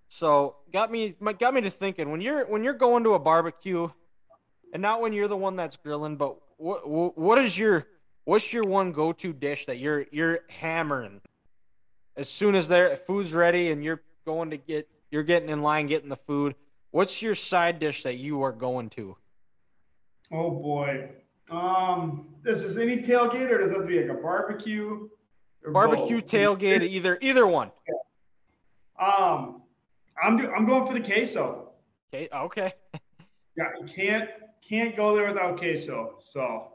[0.09, 3.89] So got me got me to thinking when you're when you're going to a barbecue,
[4.73, 7.87] and not when you're the one that's grilling, but what what, is your
[8.25, 11.21] what's your one go to dish that you're you're hammering
[12.17, 15.87] as soon as their food's ready and you're going to get you're getting in line
[15.87, 16.55] getting the food?
[16.91, 19.17] What's your side dish that you are going to?
[20.33, 21.11] Oh boy.
[21.51, 25.09] Um, this is any tailgate or does it have to be like a barbecue?
[25.65, 26.31] or Barbecue both?
[26.31, 27.71] tailgate, either either one.
[29.01, 29.63] Um,
[30.23, 31.71] I'm do, I'm going for the queso.
[32.13, 32.73] Okay, okay.
[33.57, 34.31] Yeah, you can't
[34.67, 36.15] can't go there without queso.
[36.21, 36.75] So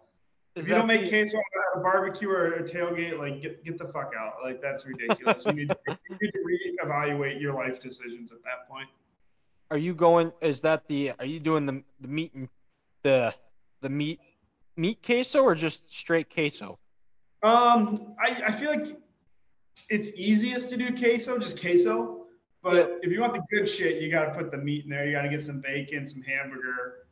[0.57, 3.63] Is if you don't make the- queso at a barbecue or a tailgate, like get
[3.63, 4.33] get the fuck out.
[4.43, 5.45] Like that's ridiculous.
[5.45, 6.39] you need to, you need to
[6.85, 8.89] reevaluate your life decisions at that point.
[9.71, 10.33] Are you going?
[10.41, 11.13] Is that the?
[11.19, 12.49] Are you doing the the meat and
[13.03, 13.33] the
[13.81, 14.19] the meat
[14.75, 16.79] meat queso or just straight queso?
[17.43, 18.97] Um, I, I feel like
[19.89, 22.25] it's easiest to do queso, just queso.
[22.63, 22.85] But Yeah.
[23.03, 25.05] if you want the good shit, you got to put the meat in there.
[25.05, 27.05] You got to get some bacon, some hamburger.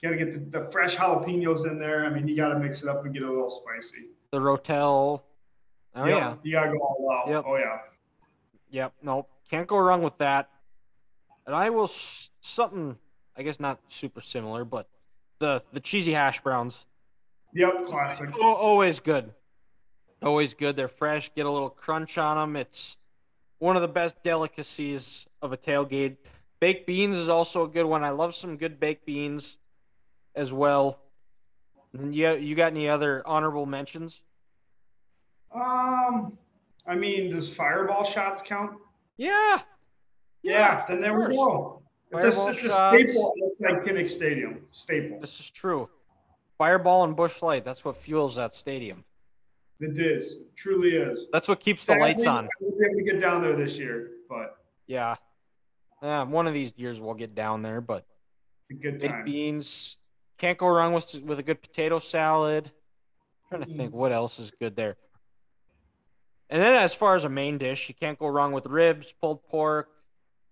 [0.00, 2.04] You got to get the, the fresh jalapenos in there.
[2.04, 4.08] I mean, you got to mix it up and get a little spicy.
[4.32, 5.22] The rotel.
[5.94, 6.34] Oh Yep, yeah.
[6.42, 7.28] You got to go all out.
[7.30, 7.44] Yep.
[7.46, 7.78] Oh, yeah.
[8.70, 8.92] Yep.
[9.02, 10.50] No, can't go wrong with that.
[11.46, 11.90] And I will
[12.40, 12.98] something.
[13.36, 14.88] I guess not super similar, but
[15.38, 16.84] the the cheesy hash browns.
[17.54, 17.86] Yep.
[17.86, 18.30] Classic.
[18.38, 19.32] Oh, always good.
[20.22, 20.76] Always good.
[20.76, 21.30] They're fresh.
[21.34, 22.56] Get a little crunch on them.
[22.56, 22.96] It's
[23.58, 26.16] one of the best delicacies of a tailgate.
[26.60, 28.02] Baked beans is also a good one.
[28.02, 29.56] I love some good baked beans
[30.34, 30.98] as well.
[31.92, 34.20] And you you got any other honorable mentions?
[35.54, 36.36] Um,
[36.86, 38.72] I mean, does fireball shots count?
[39.16, 39.60] Yeah.
[40.42, 40.84] Yeah.
[40.88, 41.82] then there we go.
[42.12, 43.34] It's a, it's a staple.
[43.36, 44.62] It's like Kinnick Stadium.
[44.70, 45.20] Staple.
[45.20, 45.88] This is true.
[46.56, 47.64] Fireball and Busch Light.
[47.64, 49.04] That's what fuels that stadium.
[49.80, 50.38] It is.
[50.56, 51.26] Truly is.
[51.32, 52.46] That's what keeps the lights on.
[52.46, 54.56] I won't be able to get down there this year, but
[54.86, 55.16] Yeah.
[56.02, 58.04] Yeah, one of these years we'll get down there, but
[58.70, 59.24] a good baked time.
[59.24, 59.96] beans
[60.38, 62.70] can't go wrong with with a good potato salad.
[63.48, 63.76] trying to Mm.
[63.76, 64.96] think what else is good there.
[66.50, 69.42] And then as far as a main dish, you can't go wrong with ribs, pulled
[69.48, 69.88] pork,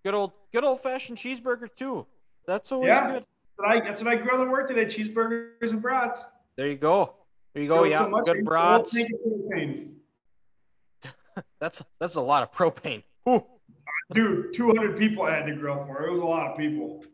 [0.06, 2.06] good old good old fashioned cheeseburger too.
[2.46, 3.10] That's always Yeah.
[3.10, 3.24] good.
[3.58, 6.24] But I, that's what I grilled at work today: cheeseburgers and brats.
[6.56, 7.14] There you go.
[7.52, 7.78] There you go.
[7.80, 8.92] Grilled Yeah, so much, good brats.
[8.92, 9.92] whole tank of propane.
[11.60, 13.02] That's that's a lot of propane.
[13.28, 13.44] Ooh,
[14.14, 16.06] Dude, 200 people I had to grill for.
[16.06, 17.04] It was a lot of people.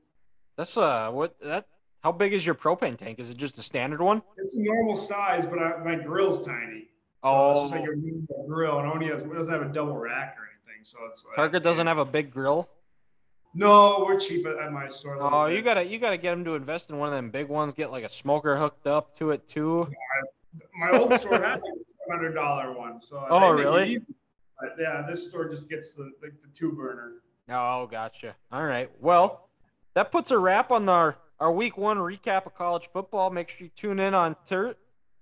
[0.58, 1.66] that's uh what that.
[2.02, 3.18] How big is your propane tank?
[3.20, 4.22] Is it just a standard one?
[4.36, 6.88] It's a normal size, but I, my grill's tiny.
[7.24, 7.52] So Oh.
[7.64, 10.36] it's just like a normal grill, and only has, it doesn't have a double rack
[10.36, 10.84] or anything.
[10.84, 12.68] So it's like, Target doesn't have a big grill.
[13.54, 15.18] No, we're cheap at, at my store.
[15.20, 17.74] Oh, you gotta you gotta get them to invest in one of them big ones.
[17.74, 19.88] Get like a smoker hooked up to it too.
[20.78, 21.72] My old store had like
[22.08, 23.00] a hundred dollar one.
[23.02, 23.98] So Oh, they make it really?
[24.60, 27.14] But yeah, this store just gets the like the two burner.
[27.48, 28.34] Oh, gotcha.
[28.50, 28.90] All right.
[29.00, 29.48] Well,
[29.94, 33.30] that puts a wrap on our, our week one recap of college football.
[33.30, 34.76] Make sure you tune in on ter-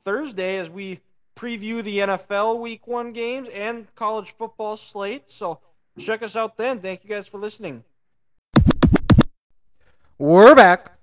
[0.05, 1.01] Thursday as we
[1.35, 5.31] preview the NFL week one games and college football slate.
[5.31, 5.61] So
[5.99, 6.81] check us out then.
[6.81, 7.85] Thank you guys for listening.
[10.21, 10.99] We're back.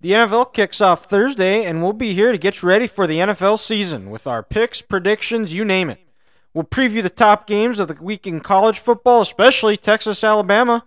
[0.00, 3.18] The NFL kicks off Thursday, and we'll be here to get you ready for the
[3.18, 6.00] NFL season with our picks, predictions, you name it.
[6.54, 10.86] We'll preview the top games of the week in college football, especially Texas, Alabama.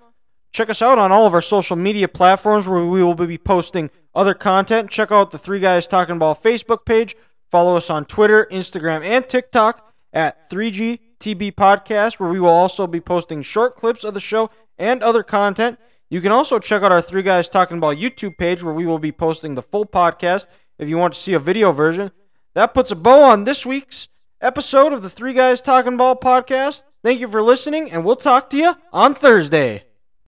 [0.52, 3.92] Check us out on all of our social media platforms where we will be posting
[4.16, 4.90] other content.
[4.90, 7.16] Check out the Three Guys Talking Ball Facebook page.
[7.52, 13.00] Follow us on Twitter, Instagram, and TikTok at 3GTB Podcast, where we will also be
[13.00, 15.78] posting short clips of the show and other content.
[16.10, 19.00] You can also check out our Three Guys Talking Ball YouTube page, where we will
[19.00, 20.46] be posting the full podcast
[20.78, 22.12] if you want to see a video version.
[22.54, 24.08] That puts a bow on this week's
[24.40, 26.84] episode of the Three Guys Talking Ball podcast.
[27.04, 29.86] Thank you for listening, and we'll talk to you on Thursday.